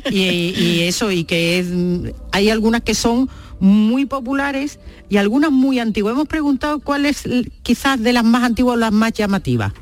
[0.09, 1.67] Y, y eso, y que es,
[2.31, 3.29] hay algunas que son
[3.59, 6.13] muy populares y algunas muy antiguas.
[6.13, 7.23] Hemos preguntado cuál es
[7.63, 9.73] quizás de las más antiguas o las más llamativas.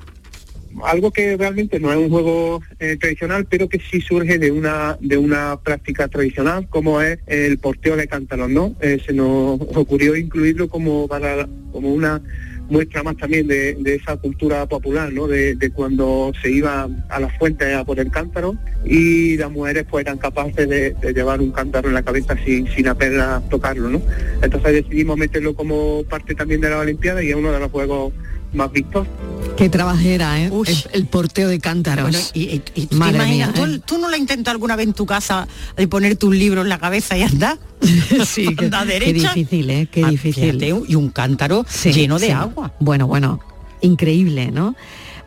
[0.84, 4.98] algo que realmente no es un juego eh, tradicional, pero que sí surge de una
[5.02, 8.76] de una práctica tradicional, como es el porteo de cántaros, ¿no?
[8.82, 12.22] Eh, se nos ocurrió incluirlo como para como una
[12.70, 15.28] muestra más también de, de esa cultura popular, ¿no?
[15.28, 19.86] De, de cuando se iba a las fuentes a por el cántaro y las mujeres
[19.90, 23.90] pues eran capaces de, de llevar un cántaro en la cabeza sin, sin apenas tocarlo,
[23.90, 24.02] ¿no?
[24.42, 28.14] Entonces decidimos meterlo como parte también de la Olimpiada y es uno de los juegos
[28.54, 29.08] más vistos.
[29.56, 30.52] Qué trabajera, ¿eh?
[30.68, 32.04] El, el porteo de cántaros.
[32.12, 33.82] Bueno, y, y- y tú te Madre imaginas, mía, ¿tú, ¿eh?
[33.86, 36.70] tú no lo has intentado alguna vez en tu casa de ponerte un libro en
[36.70, 37.58] la cabeza y andar?
[38.26, 39.88] sí, Anda qué difícil, ¿eh?
[39.92, 40.44] Qué Ah, difícil.
[40.60, 42.32] fíjate, y un cántaro Sí, lleno de sí.
[42.32, 42.74] agua.
[42.80, 43.40] Bueno, bueno,
[43.82, 44.76] increíble, ¿no?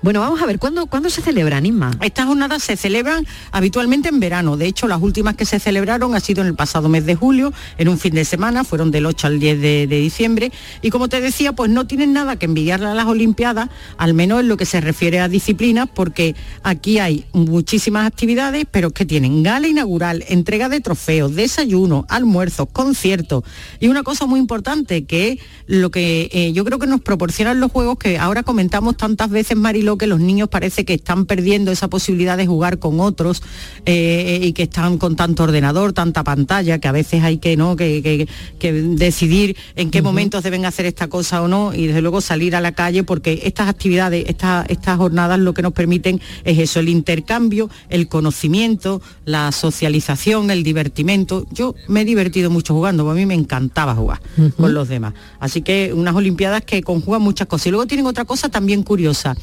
[0.03, 1.91] Bueno, vamos a ver, ¿cuándo, ¿cuándo se celebran, Inma?
[2.01, 4.57] Estas jornadas se celebran habitualmente en verano.
[4.57, 7.53] De hecho, las últimas que se celebraron ha sido en el pasado mes de julio,
[7.77, 10.53] en un fin de semana, fueron del 8 al 10 de, diciembre.
[10.81, 14.41] Y como te decía, pues no tienen nada que envidiarle a las Olimpiadas, al menos
[14.41, 19.43] en lo que se refiere a disciplinas, porque aquí hay muchísimas actividades, pero que tienen
[19.43, 23.45] gala inaugural, entrega de trofeos, desayuno, almuerzos, conciertos.
[23.81, 27.61] Y una cosa muy importante, que es lo que eh, yo creo que nos proporcionan
[27.61, 31.71] los juegos que ahora comentamos tantas veces, Marilo, que los niños parece que están perdiendo
[31.73, 33.43] esa posibilidad de jugar con otros
[33.87, 37.77] eh, y que están con tanto ordenador, tanta pantalla, que a veces hay que, ¿no?
[37.77, 42.03] que, que- que decidir en qué momentos deben hacer esta cosa o no y desde
[42.03, 46.21] luego salir a la calle porque estas actividades, estas, estas jornadas lo que nos permiten
[46.45, 51.47] es eso, el intercambio, el conocimiento, la socialización, el divertimento.
[51.53, 54.21] Yo me he divertido mucho jugando, porque a mí me encantaba jugar
[54.57, 55.15] con los demás.
[55.39, 57.69] Así que unas Olimpiadas que conjugan muchas cosas.
[57.69, 59.37] Y luego tienen otra cosa también curiosa,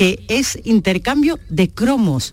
[0.00, 2.32] que es intercambio de cromos.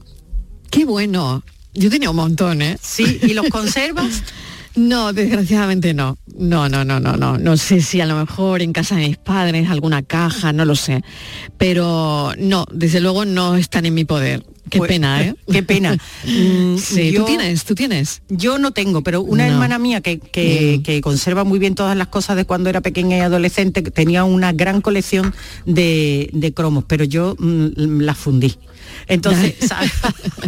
[0.72, 1.44] Qué bueno.
[1.74, 2.78] Yo tenía un montón, ¿eh?
[2.82, 4.24] Sí, ¿y los conservas?
[4.76, 6.20] No, desgraciadamente no.
[6.38, 7.40] No, no, no, no, no.
[7.40, 10.76] No sé si a lo mejor en casa de mis padres, alguna caja, no lo
[10.76, 11.02] sé.
[11.58, 14.46] Pero no, desde luego no están en mi poder.
[14.70, 15.36] Qué Pues, pena, ¿eh?
[15.52, 15.98] Qué pena.
[16.26, 18.22] Mm, Sí, yo- tú tienes, tú tienes.
[18.30, 19.54] Yo no tengo, pero una No.
[19.54, 23.18] hermana mía que, que- que conserva muy bien todas las cosas de cuando era pequeña
[23.18, 25.34] y adolescente, tenía una gran colección
[25.66, 28.56] de, de cromos, pero yo mm, las fundí.
[29.08, 29.92] Entonces, ¿sabes,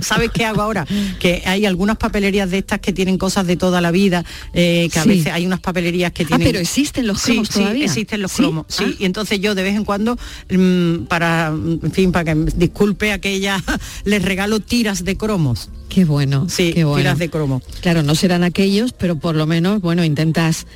[0.01, 0.85] ¿sabes qué hago ahora?
[1.19, 4.99] Que hay algunas papelerías de estas que tienen cosas de toda la vida, eh, que
[4.99, 5.09] a Sí.
[5.09, 6.47] veces hay unas papelerías que Ah, tienen...
[6.47, 7.85] pero existen los Sí, cromos sí, todavía.
[7.85, 8.37] existen los ¿Sí?
[8.43, 8.83] cromos, sí.
[8.87, 8.93] Ah.
[8.99, 10.17] Y entonces yo de vez en cuando,
[10.49, 13.61] mm, para, en fin, para que disculpe aquella,
[14.05, 15.69] les regalo tiras de cromos.
[15.89, 16.97] Qué bueno, Sí, qué bueno.
[17.01, 17.61] tiras de cromo.
[17.81, 20.67] Claro, no serán aquellos, pero por lo menos, bueno, intentas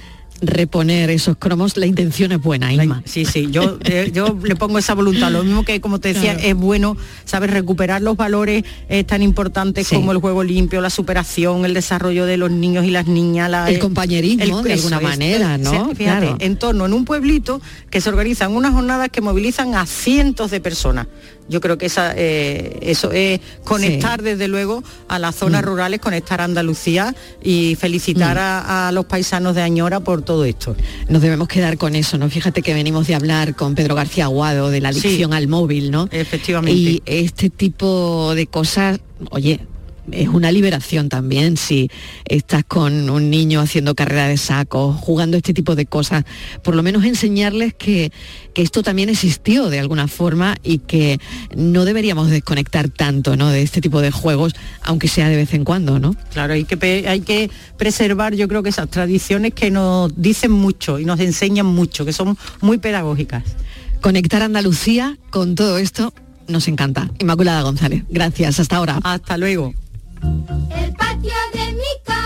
[0.42, 1.78] reponer esos cromos.
[1.78, 3.02] La intención es buena, Inma.
[3.06, 5.32] Sí, sí, yo, eh, yo le pongo esa voluntad.
[5.32, 6.48] Lo mismo que, como te decía, Claro.
[6.50, 7.50] es bueno, ¿sabes?
[7.52, 9.96] Recuperar los valores eh, tan importantes Sí.
[9.96, 13.50] como el juego limpio, la superación, el desarrollo de los niños y las niñas.
[13.50, 15.70] la- El eh, compañerismo, de alguna manera, ¿no?
[15.72, 16.38] sí, Fíjate, Claro.
[16.40, 20.60] en torno, en un pueblito, que se organizan unas jornadas que movilizan a cientos de
[20.60, 21.08] personas.
[21.50, 25.66] Yo creo que esa, eh, eso es conectar desde luego a las zonas Mm.
[25.66, 30.76] rurales, conectar a Andalucía y felicitar a, a los paisanos de Añora por todo esto.
[31.10, 32.30] Nos debemos quedar con eso, ¿no?
[32.30, 35.38] Fíjate que venimos de hablar con Pedro García Aguado de la adicción Sí.
[35.38, 36.08] al móvil, ¿no?
[36.12, 36.80] Efectivamente.
[36.80, 39.00] Y este tipo de cosas,
[39.32, 39.60] oye,
[40.12, 41.90] es una liberación también si
[42.26, 46.26] estás con un niño haciendo carrera de sacos, jugando este tipo de cosas,
[46.62, 48.12] por lo menos enseñarles que,
[48.54, 51.20] que esto también existió de alguna forma y que
[51.56, 53.50] no deberíamos desconectar tanto ¿no?
[53.50, 56.16] de este tipo de juegos, aunque sea de vez en cuando, ¿no?
[56.32, 61.00] Claro, hay que, hay que preservar yo creo que esas tradiciones que nos dicen mucho
[61.00, 63.44] y nos enseñan mucho, que son muy pedagógicas.
[64.02, 66.14] Conectar Andalucía con todo esto
[66.48, 67.10] nos encanta.
[67.20, 69.00] Inmaculada González, gracias, hasta ahora.
[69.04, 69.74] Hasta luego.
[70.24, 72.23] El patio de mi casa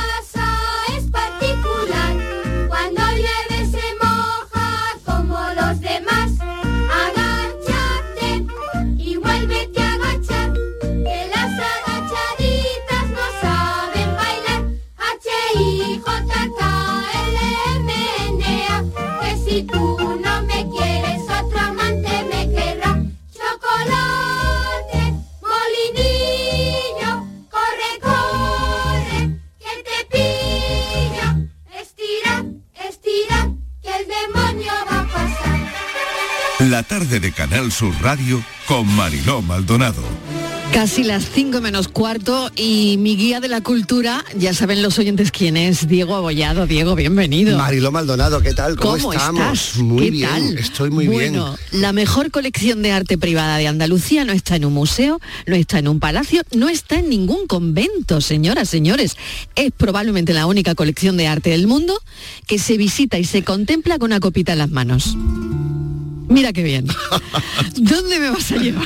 [36.59, 40.01] La tarde de Canal Sur Radio con Mariló Maldonado.
[40.73, 45.31] Casi las 5 menos cuarto y mi guía de la cultura, ya saben los oyentes
[45.31, 46.65] quién es, Diego Abollado.
[46.65, 47.59] Diego, bienvenido.
[47.59, 48.75] Mariló Maldonado, ¿qué tal?
[48.75, 49.59] ¿Cómo, ¿Cómo estamos?
[49.59, 49.77] estás?
[49.83, 50.57] Muy ¿Qué bien, tal?
[50.57, 51.81] estoy muy bueno, bien.
[51.81, 55.77] la mejor colección de arte privada de Andalucía no está en un museo, no está
[55.77, 59.15] en un palacio, no está en ningún convento, señoras, señores.
[59.55, 61.93] Es probablemente la única colección de arte del mundo
[62.47, 65.15] que se visita y se contempla con una copita en las manos.
[66.29, 66.85] Mira qué bien.
[67.77, 68.85] ¿Dónde me vas a llevar?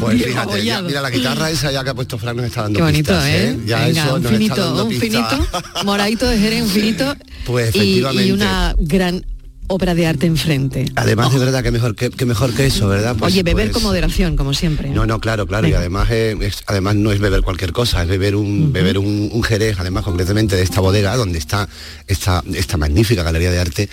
[0.00, 0.88] Pues Diego fíjate, Abollado.
[0.88, 3.26] mira la guitarra esa ya que ha puesto Fran nos está dando Qué bonito, pistas,
[3.28, 3.58] ¿eh?
[3.66, 5.48] Ya Venga, eso un nos está finito, dando un finito,
[5.84, 7.16] moradito de Jerez, un finito
[7.46, 8.26] Pues y- efectivamente.
[8.28, 9.24] y, una gran
[9.72, 10.84] obra de arte enfrente.
[10.96, 13.16] Además de verdad que mejor que, que mejor que eso, ¿verdad?
[13.18, 14.90] Pues- Oye, beber pues- con moderación, como siempre.
[14.90, 15.66] No, no, claro, claro.
[15.66, 19.30] Y además eh, es- además no es beber cualquier cosa, es beber un beber un,
[19.32, 21.68] un jerez, además concretamente de esta bodega donde está
[22.06, 23.88] esta, esta magnífica galería de arte,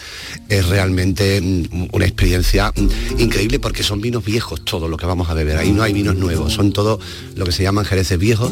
[0.50, 5.30] es realmente mm, una experiencia mm, increíble porque son vinos viejos todo lo que vamos
[5.30, 5.58] a beber.
[5.58, 7.00] Ahí no hay vinos nuevos, son todo
[7.36, 8.52] lo que se llaman jereces viejos,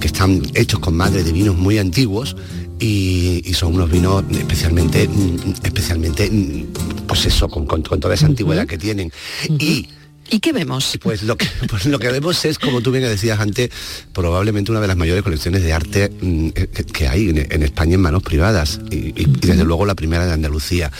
[0.00, 2.36] que están hechos con madre de vinos muy antiguos
[2.80, 8.14] y, y son unos vinos especialmente, mm, especialmente, mm, pues eso, con, con- con toda
[8.14, 9.12] esa antigüedad que tienen.
[9.58, 9.88] Y
[10.30, 10.98] ¿Y qué vemos?
[11.02, 13.70] Pues lo que, pues lo que vemos es, como tú bien decías antes,
[14.12, 17.94] probablemente una de las mayores colecciones de arte mm, que, que hay en, en España
[17.94, 20.92] en manos privadas y, y- y desde luego la primera de Andalucía.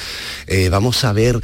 [0.47, 1.43] Eh, vamos a ver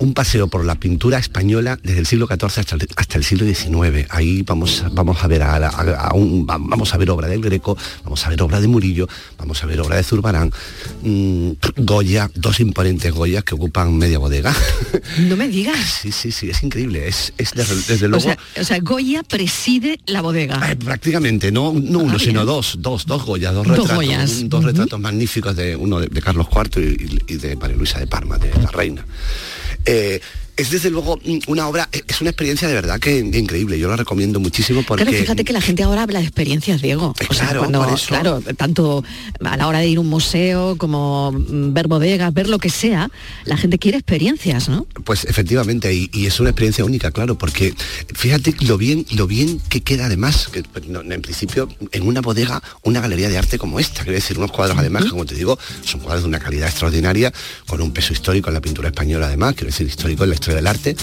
[0.00, 3.46] un paseo por la pintura española desde el siglo XIV hasta el, hasta el siglo
[3.46, 4.06] XIX.
[4.10, 7.28] Ahí vamos, vamos a ver a, la- a- a un- va- vamos a ver obra
[7.28, 9.06] del Greco, vamos a ver obra de Murillo,
[9.38, 10.50] vamos a ver obra de Zurbarán,
[11.02, 14.54] mm, Goya, dos imponentes Goyas que ocupan media bodega.
[15.18, 15.78] No me digas.
[16.02, 17.06] Sí, sí, sí, es increíble.
[17.08, 18.24] Es, es desde, desde O luego.
[18.24, 20.70] sea, o sea, Goya preside la bodega.
[20.70, 24.30] Eh, prácticamente, no, no uno, Ah, sino dos, dos, dos Goyas, dos Dos retratos, Goyas.
[24.42, 26.80] un- dos retratos magníficos de uno de, de Carlos IV
[27.28, 29.04] y, y de María Luisa de Parma, de la reina.
[29.84, 30.20] Eh,
[30.60, 33.78] es desde luego una obra, es una experiencia de verdad que increíble.
[33.78, 37.14] Yo la recomiendo muchísimo porque Claro, fíjate que la gente ahora habla de experiencias, Diego.
[37.28, 38.08] O sea, Claro, cuando, por eso.
[38.08, 39.04] claro, tanto
[39.42, 43.10] a la hora de ir a un museo como ver bodegas, ver lo que sea,
[43.44, 44.86] la gente quiere experiencias, ¿no?
[45.04, 47.74] Pues efectivamente, y, y es una experiencia única, claro, porque
[48.14, 52.62] fíjate lo bien, lo bien que queda además, que pues, en principio, en una bodega,
[52.82, 55.58] una galería de arte como esta, quiero decir, unos cuadros además, que, como te digo,
[55.84, 57.32] son cuadros de una calidad extraordinaria,
[57.66, 60.49] con un peso histórico en la pintura española además, quiero decir, histórico en la historia
[60.54, 60.96] del arte.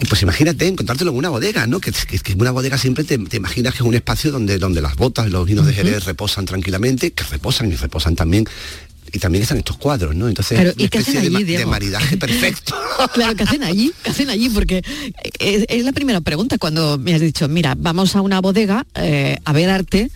[0.00, 1.78] Y pues imagínate encontrártelo en una bodega, ¿no?
[1.80, 4.96] Que, que, una bodega siempre te, te imaginas que es un espacio donde, donde las
[4.96, 8.44] botas, los vinos de Jerez reposan tranquilamente, que reposan y reposan también.
[9.14, 10.26] Y también están estos cuadros, ¿no?
[10.26, 12.74] Entonces, ¿y de, ma- maridaje perfecto.
[13.14, 13.92] Claro, ¿qué hacen allí?
[14.02, 14.48] ¿Qué hacen allí?
[14.48, 14.82] Porque
[15.38, 19.36] es, es la primera pregunta cuando me has dicho, mira, vamos a una bodega eh,
[19.44, 20.10] a ver arte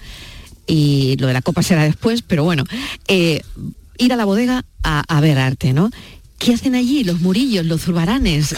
[0.66, 2.64] y lo de la copa será después, pero bueno,
[3.08, 3.42] eh,
[3.98, 5.90] ir a la bodega a, a ver arte, ¿no?
[6.38, 8.56] ¿Qué hacen allí los murillos, los zurbaranes, eh,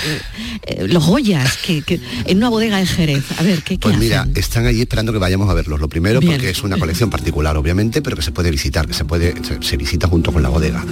[0.67, 3.25] eh, los joyas que, que- en una bodega de Jerez?
[3.39, 4.37] A ver, ¿qué, qué Pues mira, hacen?
[4.37, 5.79] están allí esperando que vayamos a verlos.
[5.79, 6.33] Lo primero, Bien.
[6.33, 9.63] porque es una colección particular, obviamente, pero que se puede visitar, que se puede, se,
[9.63, 10.85] se visita junto con la bodega.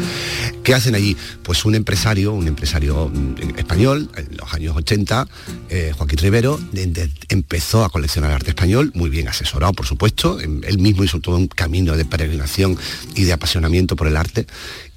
[0.63, 1.17] ¿Qué hacen allí?
[1.43, 5.27] Pues un empresario, un empresario mm, español, en los años 80,
[5.71, 10.39] eh, Joaquín Rivero, de- de- empezó a coleccionar arte español, muy bien asesorado, por supuesto.
[10.41, 12.79] Em, Él mismo hizo todo un camino de peregrinación
[13.17, 14.47] y de apasionamiento por el arte.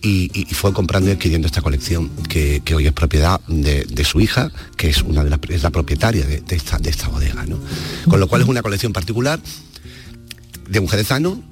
[0.01, 4.51] Y, fue comprando y adquiriendo esta colección que, que hoy es propiedad de, su hija,
[4.77, 7.45] que es una de las es la propietaria de, de esta, de esta bodega.
[7.45, 7.59] ¿no?
[8.09, 9.39] Con lo cual es una colección particular
[10.69, 11.43] de un jerezano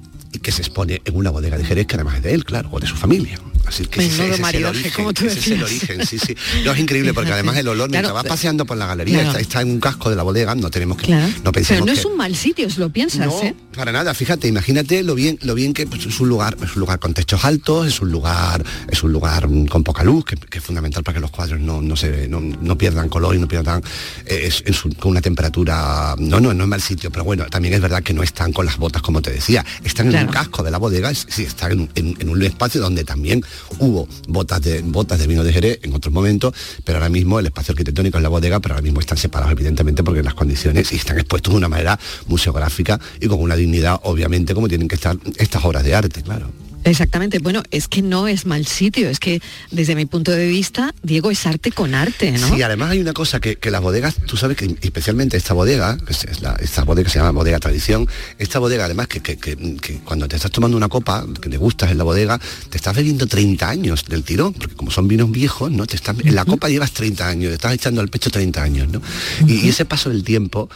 [0.42, 2.78] que se expone en una bodega de Jerez que además es de él, claro, o
[2.80, 3.38] de su familia.
[3.66, 6.34] Así que ese, es el origen, como tú ese es el origen, sí, sí.
[6.64, 9.28] No es increíble porque además el olor, mientras Claro, vas paseando por la galería, claro.
[9.30, 11.26] está, está en un casco de la bodega, no tenemos que, Claro.
[11.44, 13.54] no pensemos Pero no que- es un mal sitio, si lo piensas, no, ¿eh?
[13.74, 16.80] para nada, fíjate, imagínate lo bien, lo bien que pues, es un lugar, es un
[16.80, 20.36] lugar con techos altos, es un lugar, es un lugar mm, con poca luz, que,
[20.36, 23.38] que es fundamental para que los cuadros no, no se no, no pierdan color y
[23.38, 23.82] no pierdan
[24.24, 26.14] eh, es, es un- con una temperatura.
[26.18, 28.64] No, no, no es mal sitio, pero bueno, también es verdad que no están con
[28.64, 30.32] las botas, como te decía, están en Claro.
[30.32, 33.42] casco de la bodega, es- sí, están en, un- espacio donde también
[33.78, 36.54] hubo botas de botas de vino de Jerez en otros momentos,
[36.84, 40.02] pero ahora mismo el espacio arquitectónico es la bodega, pero ahora mismo están separados evidentemente
[40.02, 44.68] porque las condiciones están expuestos de una manera museográfica y con una dignidad, obviamente, como
[44.68, 46.50] tienen que estar estas obras de arte, claro.
[46.88, 50.94] Exactamente, bueno, es que no es mal sitio, es que desde mi punto de vista,
[51.02, 52.48] Diego, es arte con arte, ¿no?
[52.54, 55.98] Sí, además hay una cosa que, que las bodegas, tú sabes que especialmente esta bodega,
[55.98, 58.08] que es- la- esta bodega se llama bodega tradición,
[58.38, 61.56] esta bodega además que, que- que- que cuando te estás tomando una copa, que te
[61.58, 65.30] gustas en la bodega, te estás bebiendo 30 años del tirón, porque como son vinos
[65.30, 65.86] viejos, ¿no?
[65.86, 68.88] Te estás, en la copa llevas 30 años, te estás echando al pecho 30 años,
[68.88, 69.02] ¿no?
[69.46, 70.68] y, y ese paso del tiempo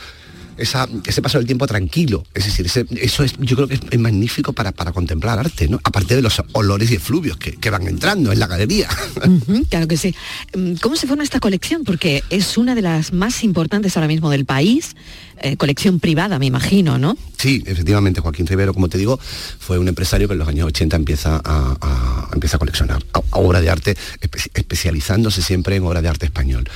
[0.62, 2.24] esa- ese paso del tiempo tranquilo.
[2.34, 5.68] Es decir, ese- eso es, yo creo que es, es magnífico para, para contemplar arte,
[5.68, 5.80] ¿no?
[5.84, 8.88] Aparte de los olores y efluvios que, que van entrando en la galería.
[9.70, 10.14] Claro que sí.
[10.56, 11.84] Mm, ¿Cómo se forma esta colección?
[11.84, 14.94] Porque es una de las más importantes ahora mismo del país,
[15.38, 17.16] eh, colección privada, me imagino, ¿no?
[17.38, 19.18] Sí, efectivamente, Joaquín Rivero, como te digo,
[19.58, 23.18] fue un empresario que en los años 80 empieza a, a- empieza a coleccionar a-
[23.18, 26.68] a obra de arte, espe- especializándose siempre en obra de arte español.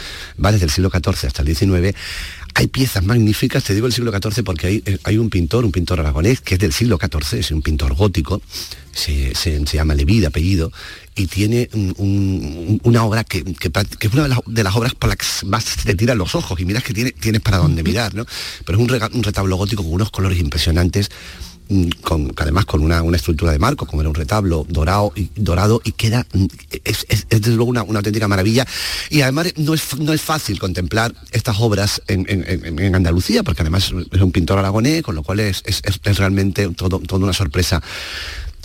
[0.42, 1.94] Va desde el siglo XIV hasta el XIX.
[2.58, 5.72] Hay piezas magníficas, te digo el siglo XIV porque hay, eh, hay un pintor, un
[5.72, 8.40] pintor aragonés, que es del siglo XIV, es un pintor gótico,
[8.92, 10.72] se, se- se llama Leví de apellido,
[11.14, 13.68] y tiene un- un- una obra que, que
[14.00, 16.58] es una de las, de las obras por las que más te tiran los ojos,
[16.58, 18.24] y miras que tiene, tienes para dónde mirar, ¿no?
[18.64, 21.10] Pero es un, rega- un retablo gótico con unos colores impresionantes,
[22.02, 25.80] con, además con una, una estructura de marco, como era un retablo dorado y, dorado
[25.84, 26.44] y queda, mm,
[26.84, 28.66] es, es- es desde luego una, una auténtica maravilla.
[29.10, 33.62] Y además no es, no es fácil contemplar estas obras en, en- en- Andalucía, porque
[33.62, 37.82] además es un pintor aragonés, con lo cual es- es realmente todo, toda una sorpresa.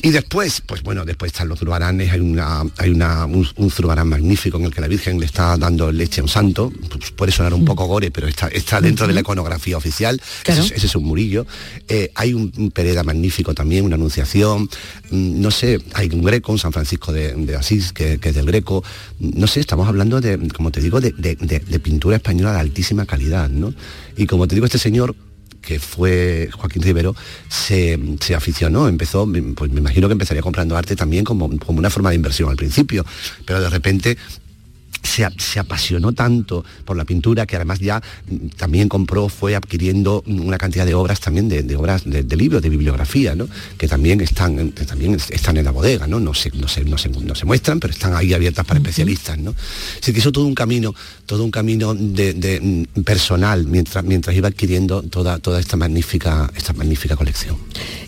[0.04, 4.08] Y después, pues bueno, después están los zurbaranes, hay, una, hay una, un, un zurbarán
[4.08, 7.32] magnífico en el que la Virgen le está dando leche a un santo, pues puede
[7.32, 10.20] sonar un poco gore, pero está, está dentro de la iconografía oficial,
[10.54, 11.46] ese, es- ese es un murillo.
[11.88, 14.64] Eh, hay un, un Pereda magnífico también, una anunciación,
[15.12, 18.36] mm, no sé, hay un greco, un San Francisco de, de Asís, que, que es
[18.36, 18.84] del greco,
[19.20, 23.50] no sé, estamos hablando de, como te digo, de- de pintura española de altísima calidad,
[23.50, 23.74] ¿no?
[24.18, 25.16] Y como te digo, este señor
[25.62, 27.16] que fue Joaquín Rivero,
[27.48, 31.90] se, se aficionó, empezó, pues me imagino que empezaría comprando arte también como, como una
[31.90, 33.06] forma de inversión al principio,
[33.46, 34.18] pero de repente
[35.04, 35.26] se,
[35.60, 40.86] apasionó tanto por la pintura que además ya mm, también compró, fue adquiriendo una cantidad
[40.86, 43.48] de obras también, de, de obras de, de libros, de bibliografía, ¿no?
[43.78, 46.20] que también están, que también es- están en la bodega, ¿no?
[46.20, 49.38] No, se, no, se, no, se, no se muestran, pero están ahí abiertas para especialistas.
[49.38, 49.54] ¿no?
[50.02, 50.94] Así que hizo todo un camino,
[51.26, 56.50] todo un camino de, de, mm, personal mientras, mientras iba adquiriendo toda, toda esta magnífica,
[56.56, 57.58] esta magnífica colección.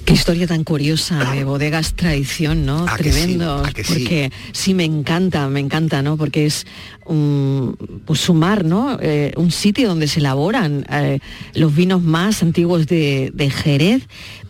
[0.06, 2.86] Qué historia tan curiosa de bodegas tradición, ¿no?
[2.88, 3.10] ¿A que sí?
[3.12, 3.64] Tremendo.
[3.66, 3.94] ¿A que sí?
[3.94, 6.18] Porque sí me encanta, me encanta, ¿no?
[6.18, 6.66] Porque es
[7.06, 8.98] un pues, sumar, ¿no?
[9.02, 11.20] Eh, un sitio donde se elaboran eh,
[11.54, 14.04] los vinos más antiguos de, de Jerez,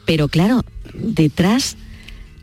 [0.06, 0.62] pero claro,
[0.94, 1.78] detrás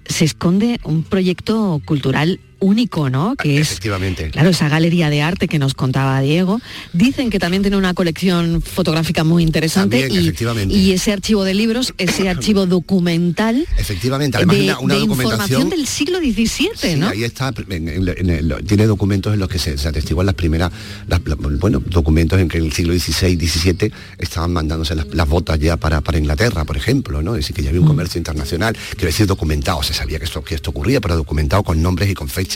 [0.07, 3.34] se esconde un proyecto cultural único, ¿no?
[3.36, 4.30] Que es Efectivamente.
[4.30, 6.61] Claro, esa galería de arte que nos contaba Diego.
[6.92, 10.74] Dicen que también tiene una colección fotográfica muy interesante También, y, efectivamente.
[10.74, 15.40] y ese archivo de libros, ese archivo documental Efectivamente, además de, una, una de documentación
[15.40, 17.08] información del siglo XVII, Sí, ¿no?
[17.08, 20.34] ahí está, en- en- en el- tiene documentos en los que se, se atestiguan las
[20.34, 20.70] primeras,
[21.08, 25.58] las- bueno, documentos en que en el siglo XVI, XVII estaban mandándose las, las botas
[25.58, 27.34] ya para, para Inglaterra, por ejemplo, ¿no?
[27.34, 30.42] Es decir, que ya había un comercio internacional, quiero decir, documentado, se sabía que esto,
[30.44, 32.49] que esto ocurría, pero documentado con nombres y con fechas.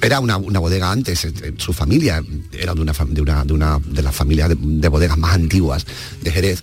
[0.00, 3.52] Era una, una bodega antes, eh, eh, su familia era de una, de una, de
[3.52, 5.86] una de las familias de, de bodegas más antiguas
[6.22, 6.62] de Jerez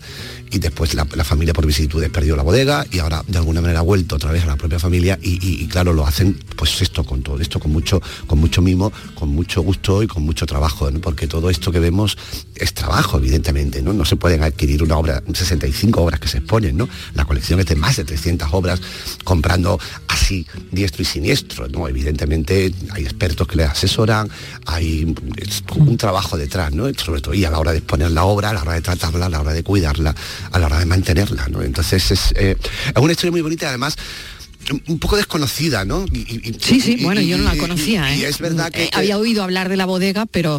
[0.51, 3.83] y después la, familia por vicisitudes perdió la bodega y ahora de alguna manera ha
[3.83, 7.39] vuelto otra vez a la propia familia y, claro lo hacen pues esto con todo
[7.39, 10.99] esto con mucho con mucho mimo con mucho gusto y con mucho trabajo ¿no?
[11.01, 12.17] porque todo esto que vemos
[12.55, 16.77] es trabajo evidentemente no no se pueden adquirir una obra 65 obras que se exponen
[16.77, 18.81] no la colección es de más de 300 obras
[19.23, 24.29] comprando así diestro y siniestro no evidentemente hay expertos que le asesoran
[24.65, 25.15] hay
[25.75, 28.53] un trabajo detrás no sobre todo y a la hora de exponer la obra a
[28.53, 30.15] la hora de tratarla a la hora de cuidarla
[30.51, 33.95] a la hora de mantenerla no entonces es, eh, es una historia muy bonita además
[34.87, 36.05] un poco desconocida, ¿no?
[36.13, 38.13] Y- Sí, sí, y- bueno, yo no la conocía.
[38.13, 38.25] ¿eh?
[38.27, 40.57] es verdad que, Eh, había oído hablar de la bodega, pero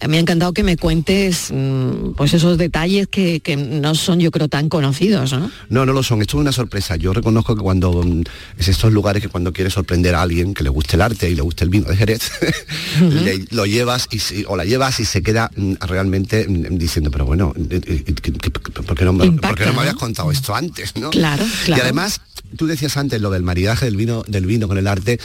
[0.00, 4.20] eh, me ha encantado que me cuentes mm, pues esos detalles que, que no son,
[4.20, 5.50] yo creo, tan conocidos, ¿no?
[5.68, 6.20] No, no lo son.
[6.20, 6.96] Esto es una sorpresa.
[6.96, 8.22] Yo reconozco que cuando mm,
[8.58, 11.34] es estos lugares que cuando quieres sorprender a alguien que le guste el arte y
[11.34, 12.30] le guste el vino de Jerez,
[13.00, 17.52] le- lo llevas y o la llevas y se queda mm, realmente diciendo, pero bueno,
[17.56, 19.80] eh, eh, eh, ¿qué- qué- ¿por qué no me, Impacta, por qué no me ¿no?
[19.82, 20.96] habías contado esto antes?
[20.96, 21.10] ¿no?
[21.10, 21.80] Claro, claro.
[21.80, 22.20] Y además,
[22.56, 25.18] tú decías antes lo del maridaje del vino, del vino con el arte.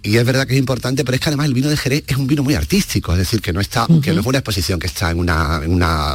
[0.00, 2.16] Y es verdad que es importante, pero es que además el vino de Jerez es
[2.16, 4.86] un vino muy artístico, es decir, que no está, que no es una exposición que
[4.86, 6.14] está en una, en una,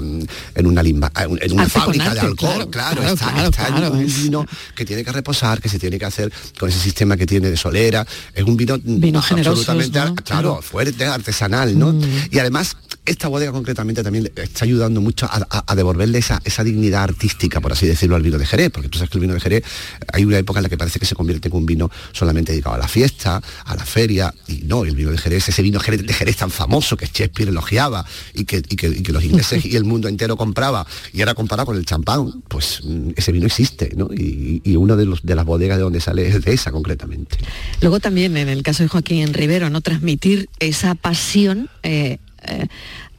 [0.56, 3.68] en una limba, en una Arte fábrica de alcohol, claro, claro, claro, está, claro, está
[3.68, 7.18] en un vino que tiene que reposar, que se tiene que hacer con ese sistema
[7.18, 10.16] que tiene de solera, es un vino, Vino absolutamente, ¿no?
[10.16, 11.94] claro, fuerte, artesanal, ¿no?
[12.32, 17.60] Y además esta bodega concretamente también está ayudando mucho a, devolverle esa, esa dignidad artística,
[17.60, 19.64] por así decirlo, al vino de Jerez, porque tú sabes que el vino de Jerez
[20.12, 22.76] hay una época en la que parece que se convierte en un vino solamente dedicado
[22.76, 26.14] a la fiesta, a la feria, y no, el vino de Jerez, ese vino de
[26.14, 30.08] Jerez tan famoso que Shakespeare elogiaba y que, y que- los ingleses y el mundo
[30.08, 34.10] entero compraba, y ahora comparado con el champán, pues mm, ese vino existe, ¿no?
[34.12, 37.38] Y, y los, de las bodegas de donde sale es de esa concretamente.
[37.82, 39.82] Luego también en el caso de Joaquín Rivero, ¿no?
[39.82, 42.68] Transmitir esa pasión eh, eh,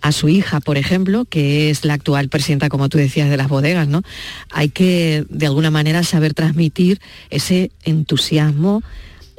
[0.00, 3.48] a su hija, por ejemplo, que es la actual presidenta, como tú decías, de las
[3.48, 4.02] bodegas, ¿no?
[4.50, 7.00] Hay que, de alguna manera, saber transmitir
[7.30, 8.82] ese entusiasmo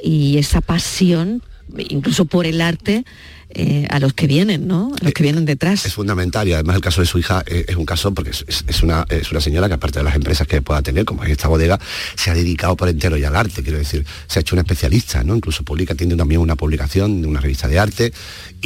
[0.02, 1.42] y esa pasión,
[1.78, 3.04] incluso por el arte,
[3.48, 4.92] eh, a los que vienen, ¿no?
[5.00, 5.86] A los que vienen detrás.
[5.86, 8.82] Es fundamental y además el caso de su hija eh, es un caso porque es,
[8.82, 11.46] una, es una señora que aparte de las empresas que pueda tener, como es esta
[11.46, 11.78] bodega,
[12.16, 15.22] se ha dedicado por entero ya al arte, quiero decir, se ha hecho una especialista,
[15.22, 15.36] ¿no?
[15.36, 18.12] Incluso publica, tiene también una publicación de una revista de arte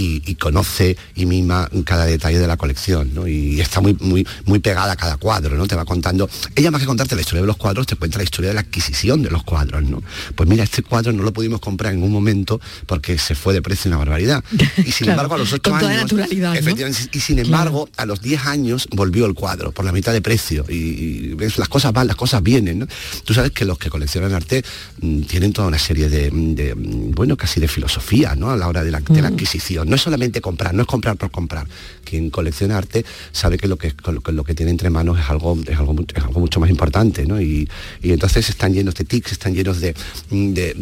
[0.01, 3.27] y, y conoce y mima cada detalle de la colección, ¿no?
[3.29, 5.67] Y está muy, muy, muy pegada a cada cuadro, ¿no?
[5.67, 8.25] Te va contando, ella más que contarte la historia de los cuadros, te cuenta la
[8.25, 10.03] historia de la adquisición de los cuadros, ¿no?
[10.35, 13.61] Pues mira, este cuadro no lo pudimos comprar en un momento porque se fue de
[13.63, 14.43] precio una barbaridad.
[14.81, 16.59] Y sin Claro, embargo, a los ocho años, naturalidad, ¿no?
[16.59, 20.23] efectivamente, y sin embargo, a los 10 años volvió el cuadro por la mitad de
[20.23, 20.65] precio.
[20.69, 22.79] Y, y ves, las cosas van, las cosas vienen.
[22.81, 22.87] ¿no?
[23.25, 24.65] Tú sabes que los que coleccionan arte
[25.03, 28.51] mm, tienen toda una serie de, de, mm, bueno, casi de filosofía, ¿no?
[28.51, 29.35] A la hora de la, de la Mm.
[29.35, 29.89] adquisición.
[29.91, 31.67] No es solamente comprar, no es comprar por comprar.
[32.05, 33.93] Quien colecciona arte sabe que lo que,
[34.33, 37.41] lo que, tiene entre manos es algo, es algo, es algo mucho más importante, ¿no?
[37.41, 37.69] Y,
[38.03, 39.95] y entonces están llenos de tics, están llenos de,
[40.31, 40.75] de,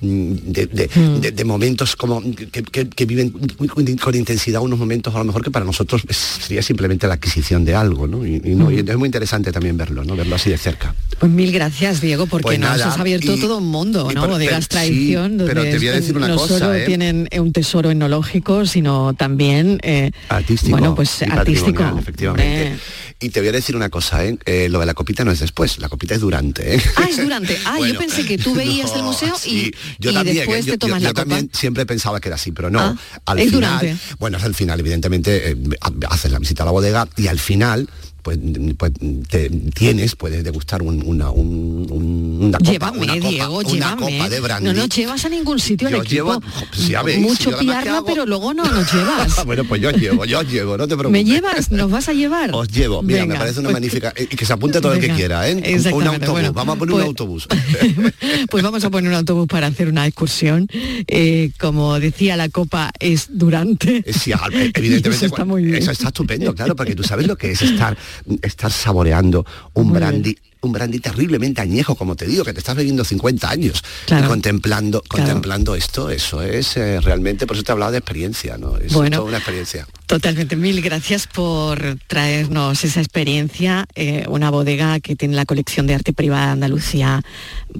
[0.00, 0.88] de, de-
[1.20, 5.42] de- de momentos como que, que- que viven con, intensidad unos momentos a lo mejor
[5.42, 8.24] que para nosotros sería simplemente la adquisición de algo, ¿no?
[8.26, 10.14] Y, y no, y es muy interesante también verlo, ¿no?
[10.16, 10.94] Verlo así de cerca.
[11.18, 14.20] Pues mil gracias, Diego, porque Pues nos has abierto todo un mundo, ¿no?
[14.20, 16.84] por- Bodegas sí, Tradición, pero donde te voy a decir una no cosa, solo ¿eh?
[16.86, 18.33] tienen un tesoro etnológico,
[18.66, 20.72] sino también eh, Artístico.
[20.72, 21.82] Bueno, pues y artístico.
[21.98, 22.62] efectivamente.
[22.72, 22.78] Hombre.
[23.20, 24.36] Y te voy a decir una cosa, ¿eh?
[24.44, 26.74] Eh, lo de la copita no es después, la copita es durante.
[26.76, 26.82] ¿eh?
[26.96, 27.56] Ah, es durante.
[27.64, 30.66] Ah, Bueno, yo pensé que tú veías el museo y, yo y también, después ¿eh?
[30.66, 31.20] yo, te tomas yo- la yo copa.
[31.28, 32.80] también siempre pensaba que era así, pero no.
[32.80, 33.96] Ah, al es final, durante.
[34.18, 37.88] bueno, al final, evidentemente, eh, ha- haces la visita a la bodega y al final.
[38.24, 38.38] Pues,
[38.78, 38.92] pues
[39.28, 43.68] te tienes, puedes degustar un, una, un, un- una copa, Llévame, una copa, Diego, una
[43.70, 44.00] llévame.
[44.16, 44.64] copa de brandy.
[44.66, 46.10] No nos llevas a ningún sitio Yo equipo.
[46.40, 49.44] llevo- pues ya veis, Mucho yo piarla, pero luego no nos llevas.
[49.44, 51.12] bueno, pues yo os llevo, yo os llevo, no te preocupes.
[51.12, 51.70] ¿Me llevas?
[51.70, 52.50] ¿Nos vas a llevar?
[52.54, 54.14] Os llevo, mira, me parece una pues- magnífica.
[54.18, 55.54] Y que se apunte todo el que quiera, ¿eh?
[55.54, 57.46] Un- autobús, bueno, vamos a poner pues- un autobús.
[58.50, 60.66] Pues vamos a poner un autobús para hacer una excursión.
[61.08, 64.02] Eh, como decía, la copa es durante.
[64.12, 65.76] Sí, eh, evidentemente Eso está muy bien.
[65.76, 67.96] eso está estupendo, claro, porque tú sabes lo que es estar,
[68.42, 69.44] estar saboreando
[69.74, 73.48] un Muy brandy, un brandy terriblemente añejo, como te digo, que te estás bebiendo 50
[73.50, 74.26] años Claro.
[74.26, 75.24] y contemplando, Claro.
[75.26, 78.76] contemplando esto, eso es eh, realmente, por eso te hablaba de experiencia, ¿no?
[78.78, 79.16] Es Bueno.
[79.18, 79.86] toda una experiencia.
[80.06, 85.94] Totalmente, mil gracias por traernos esa experiencia, eh, una bodega que tiene la colección de
[85.94, 87.22] arte privada de Andalucía,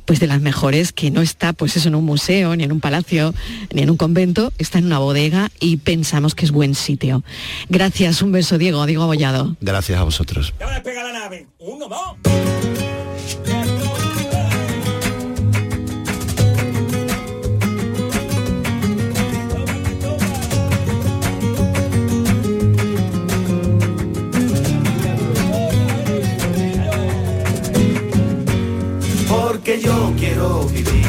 [0.06, 2.80] pues de las mejores, que no está pues eso en un museo, ni en un
[2.80, 3.34] palacio,
[3.72, 7.22] ni en un convento, está en una bodega y pensamos que es buen sitio.
[7.68, 9.56] Gracias, un beso Diego, Diego Abollado.
[9.60, 10.52] Gracias a vosotros.
[29.64, 31.06] Porque yo quiero vivir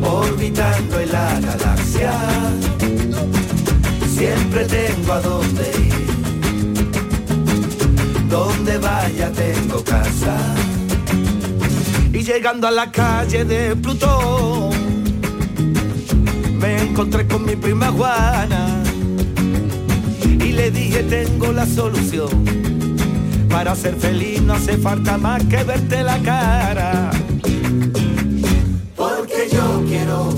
[0.00, 2.12] orbitando en la galaxia.
[4.08, 5.92] Siempre tengo a dónde ir,
[8.30, 10.34] donde vaya tengo casa.
[12.10, 14.72] Y llegando a la calle de Plutón,
[16.58, 18.82] me encontré con mi prima Juana
[20.24, 22.63] y le dije tengo la solución.
[23.54, 27.10] Para ser feliz no hace falta más que verte la cara.
[28.96, 30.32] Porque yo quiero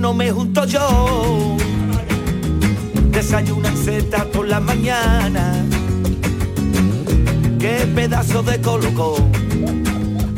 [0.00, 1.56] marcianos me junto yo.
[3.10, 5.64] Desayunan seta por la mañana
[7.58, 9.30] qué pedazo de colocón.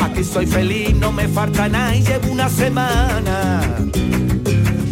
[0.01, 3.61] Aquí soy feliz, no me falta nada y llevo una semana.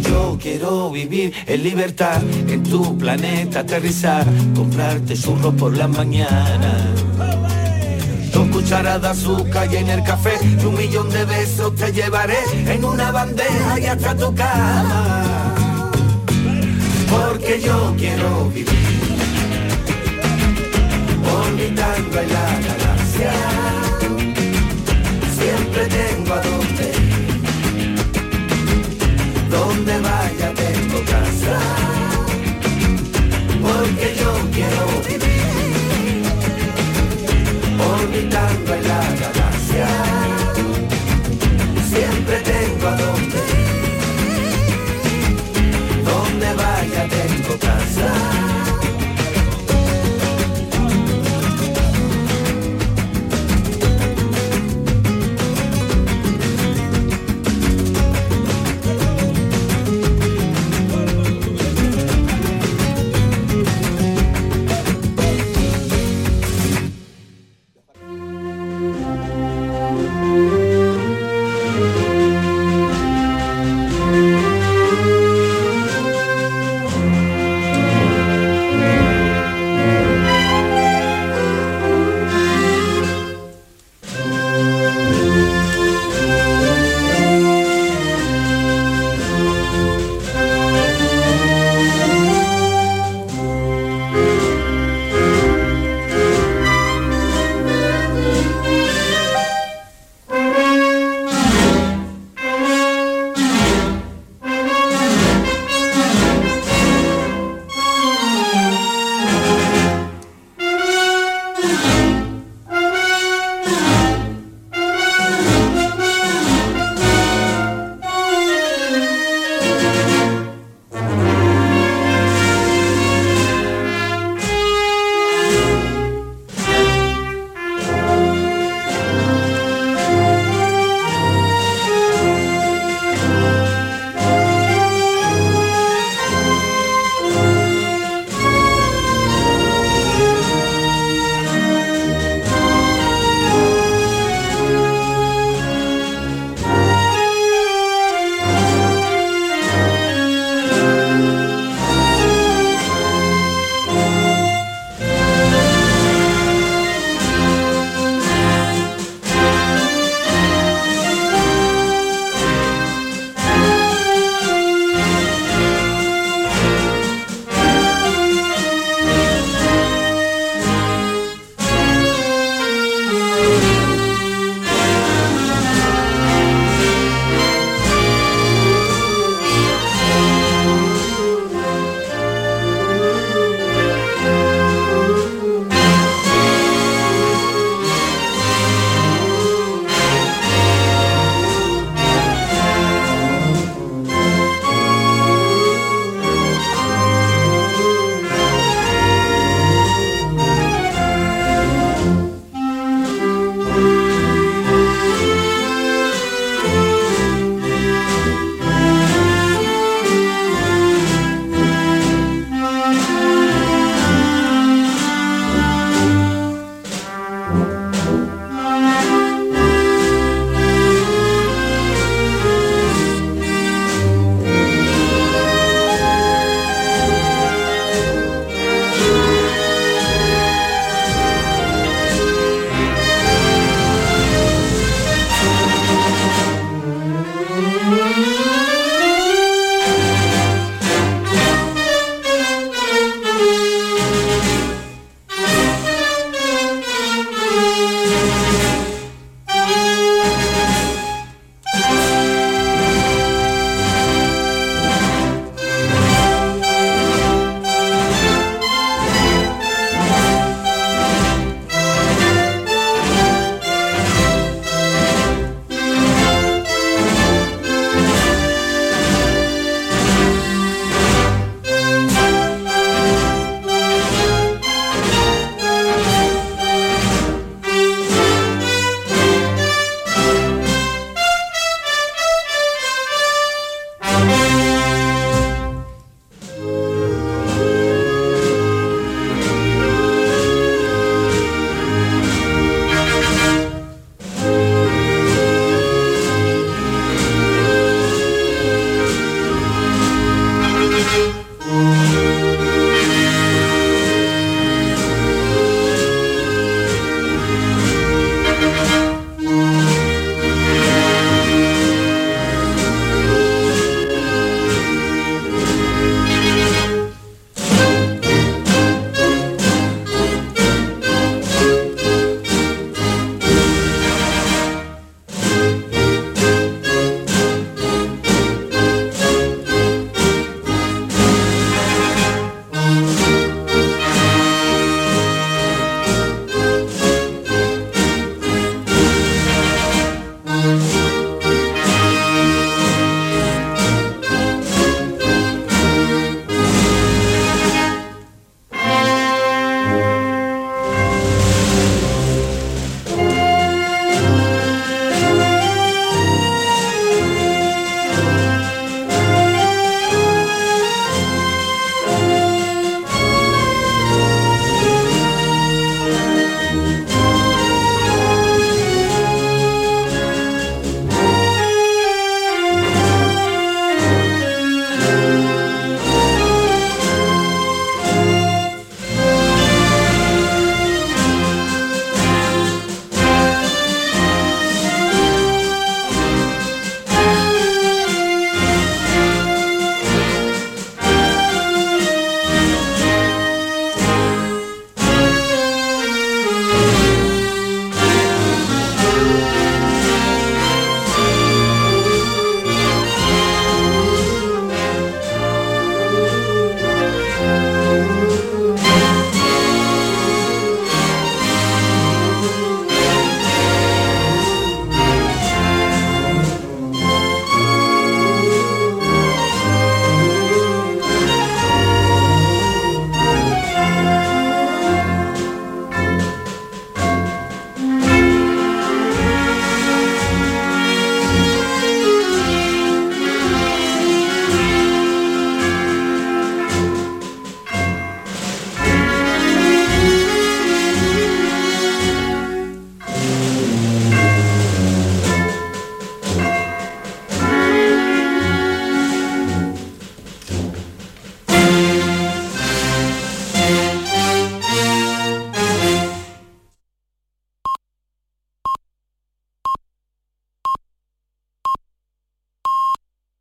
[0.03, 7.10] Yo quiero vivir en libertad, en tu planeta aterrizar, comprarte churros por la mañana.
[8.33, 12.39] Dos cucharadas de azúcar y en el café, y un millón de besos te llevaré
[12.67, 15.53] en una bandeja y hasta tu cama.
[17.09, 18.81] Porque yo quiero vivir
[21.39, 23.33] orbitando en la galaxia.
[25.37, 27.95] Siempre tengo a dónde ir.
[29.49, 31.55] Donde vaya tengo casa.
[33.61, 35.20] Porque yo quiero vivir